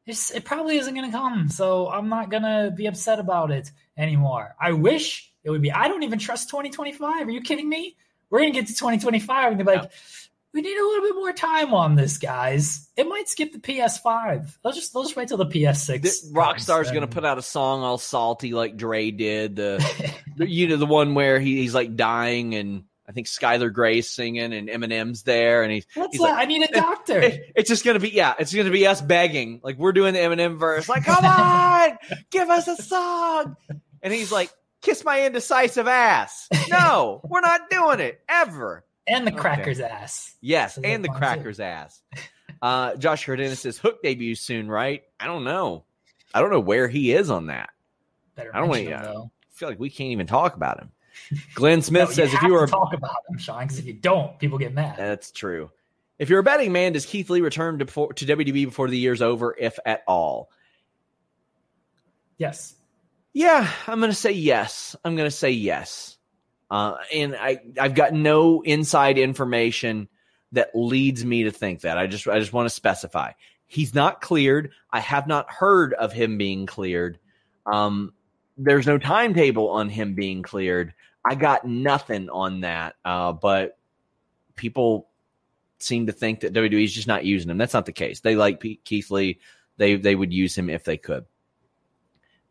[0.06, 4.54] it's, it probably isn't gonna come, so I'm not gonna be upset about it anymore.
[4.60, 5.72] I wish it would be.
[5.72, 7.26] I don't even trust 2025.
[7.26, 7.96] Are you kidding me?
[8.30, 9.90] We're gonna get to 2025 and be like,
[10.54, 12.88] we need a little bit more time on this, guys.
[12.96, 14.56] It might skip the PS5.
[14.64, 16.00] Let's just let's wait till the PS6.
[16.00, 19.56] This Rockstar's gonna put out a song all salty like Dre did.
[19.56, 19.84] The,
[20.36, 24.08] the you know the one where he, he's like dying and I think Skylar Grey's
[24.08, 26.30] singing and Eminem's there and he's, What's he's that?
[26.30, 27.20] like, I need a doctor.
[27.20, 30.20] It- it's just gonna be yeah, it's gonna be us begging like we're doing the
[30.20, 31.98] Eminem verse like come on,
[32.30, 33.56] give us a song,
[34.02, 34.50] and he's like
[34.82, 36.48] kiss my indecisive ass.
[36.70, 38.84] No, we're not doing it ever.
[39.06, 39.40] And the Okay.
[39.40, 40.34] cracker's ass.
[40.40, 41.42] Yes, So and the that's fine, too.
[41.42, 42.00] cracker's ass.
[42.62, 45.02] Uh, Josh Hurdennis says Hook debuts soon, right?
[45.20, 45.84] I don't know.
[46.32, 47.70] I don't know where he is on that.
[48.34, 49.30] Better I don't want to.
[49.50, 50.90] feel like we can't even talk about him.
[51.54, 54.38] Glenn Smith No, says if you were talk about him, Sean, because if you don't,
[54.38, 54.96] people get mad.
[54.96, 55.70] that's true.
[56.18, 58.96] If you're a betting man, does Keith Lee return to, before, to WWE before the
[58.98, 60.50] year's over, if at all?
[62.38, 62.74] yes.
[63.32, 64.94] Yeah, I'm going to say yes.
[65.04, 66.16] I'm going to say yes.
[66.70, 70.08] Uh, and I, I've got no inside information
[70.52, 71.98] that leads me to think that.
[71.98, 73.32] I just, I just want to specify.
[73.66, 74.70] He's not cleared.
[74.90, 77.18] I have not heard of him being cleared.
[77.66, 78.12] Um,
[78.56, 80.94] there's no timetable on him being cleared.
[81.24, 82.94] I got nothing on that.
[83.04, 83.78] Uh, but
[84.54, 85.08] people
[85.78, 87.58] seem to think that WWE is just not using him.
[87.58, 88.20] That's not the case.
[88.20, 89.38] They like P- Keith Lee.
[89.76, 91.24] They they would use him if they could.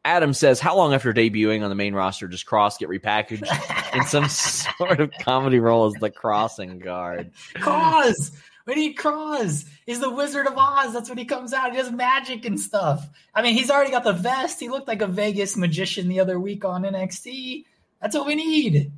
[0.05, 3.47] Adam says, "How long after debuting on the main roster does Kross get repackaged
[3.95, 8.31] in some sort of comedy role as the crossing guard?" Cross.
[8.65, 9.65] We need Cross.
[9.85, 10.93] He's the Wizard of Oz.
[10.93, 11.71] That's when he comes out.
[11.71, 13.09] He does magic and stuff.
[13.35, 14.59] I mean, he's already got the vest.
[14.59, 17.65] He looked like a Vegas magician the other week on NXT.
[18.01, 18.91] That's what we need.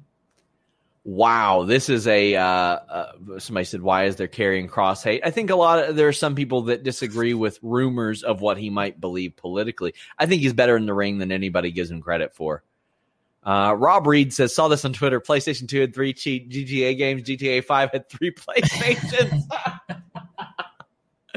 [1.07, 2.35] Wow, this is a.
[2.35, 5.95] Uh, uh, somebody said, "Why is there Karrion Kross hate?" I think a lot of
[5.95, 9.93] there are some people that disagree with rumors of what he might believe politically.
[10.17, 12.63] I think he's better in the ring than anybody gives him credit for.
[13.43, 15.21] Uh, Rob Reed says, "Saw this on Twitter.
[15.21, 17.21] PlayStation Two had three cheat GTA games.
[17.21, 19.43] GTA Five had three PlayStations."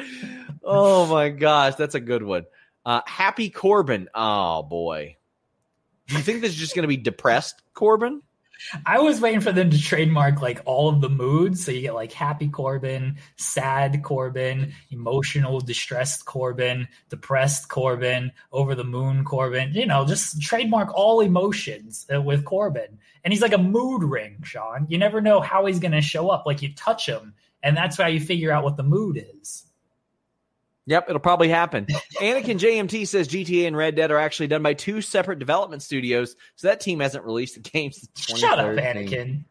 [0.64, 2.47] oh my gosh, that's a good one.
[2.87, 4.09] Uh, Happy Corbin.
[4.14, 5.19] Oh boy,
[6.07, 8.23] do you think this is just going to be depressed Corbin?
[8.85, 11.65] I was waiting for them to trademark like all of the moods.
[11.65, 18.85] So you get like happy Corbin, sad Corbin, emotional, distressed Corbin, depressed Corbin, over the
[18.85, 19.73] moon Corbin.
[19.73, 22.99] You know, just trademark all emotions uh, with Corbin.
[23.25, 24.87] And he's like a mood ring, Sean.
[24.89, 26.45] You never know how he's going to show up.
[26.47, 29.68] Like you touch him, and that's how you figure out what the mood is.
[30.89, 31.84] Yep, it'll probably happen.
[32.16, 36.34] Anakin JMT says GTA and Red Dead are actually done by two separate development studios,
[36.57, 38.09] so that team hasn't released the games.
[38.14, 39.45] since Shut up, Anakin.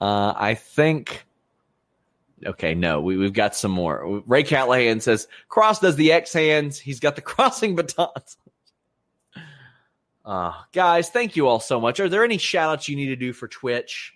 [0.00, 1.24] Uh, I think
[2.44, 4.20] Okay, no, we, we've got some more.
[4.26, 6.80] Ray Callahan says Kross does the X hands.
[6.80, 8.36] He's got the crossing batons.
[10.24, 12.00] Uh, guys, thank you all so much.
[12.00, 14.14] Are there any shout outs you need to do for Twitch?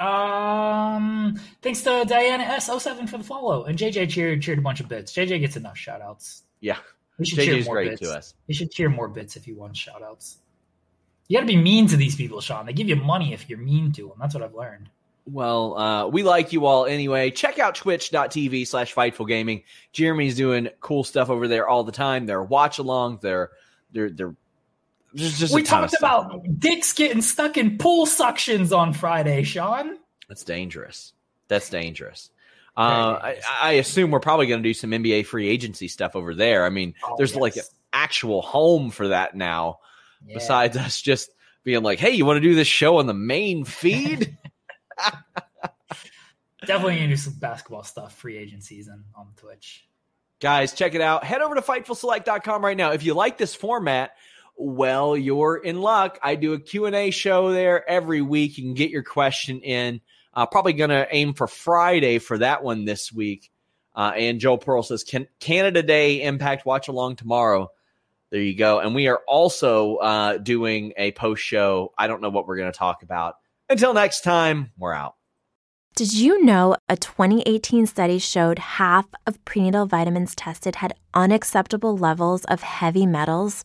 [0.00, 3.64] Um, thanks to Diana S07 for the follow.
[3.64, 5.12] And JJ cheered cheered a bunch of bits.
[5.12, 6.44] JJ gets enough shout outs.
[6.60, 6.78] Yeah.
[7.18, 8.00] We should JJ's cheer more great bits.
[8.00, 8.34] to us.
[8.46, 10.38] You should cheer more bits if you want shout outs.
[11.28, 12.66] You got to be mean to these people, Sean.
[12.66, 14.16] They give you money if you're mean to them.
[14.18, 14.88] That's what I've learned.
[15.26, 17.30] Well, uh, we like you all anyway.
[17.30, 19.62] Check out twitch.tv slash Fightful Gaming.
[19.92, 22.26] Jeremy's doing cool stuff over there all the time.
[22.26, 23.20] They're watch along.
[23.22, 23.50] They're,
[23.92, 24.49] they're, they're, there's just a
[25.14, 29.98] we ton of talked about dicks getting stuck in pool suctions on Friday, Sean.
[30.28, 31.12] That's dangerous.
[31.48, 32.30] That's dangerous.
[32.76, 33.36] Uh, I.
[33.60, 36.64] I assume we're probably going to do some NBA free agency stuff over there.
[36.64, 39.80] I mean, Oh, there's like an actual home for that now,
[40.24, 40.34] Yeah.
[40.34, 41.30] besides us just
[41.64, 44.36] being like, hey, you want to do this show on the main feed?
[46.66, 49.86] Definitely gonna do some basketball stuff, free agent season on Twitch.
[50.40, 51.24] Guys, check it out.
[51.24, 52.92] Head over to FightfulSelect.com right now.
[52.92, 54.12] If you like this format,
[54.60, 56.18] well, you're in luck.
[56.22, 58.58] I do a Q&A show there every week.
[58.58, 60.00] You can get your question in.
[60.34, 63.50] Uh, probably going to aim for Friday for that one this week.
[63.94, 67.70] Uh, and Joe Pearl says, Can Canada Day Impact Watch Along tomorrow.
[68.30, 68.78] There you go.
[68.78, 71.92] And we are also uh, doing a post show.
[71.98, 73.36] I don't know what we're going to talk about.
[73.68, 75.16] Until next time, we're out.
[75.96, 82.44] Did you know a 2018 study showed half of prenatal vitamins tested had unacceptable levels
[82.44, 83.64] of heavy metals?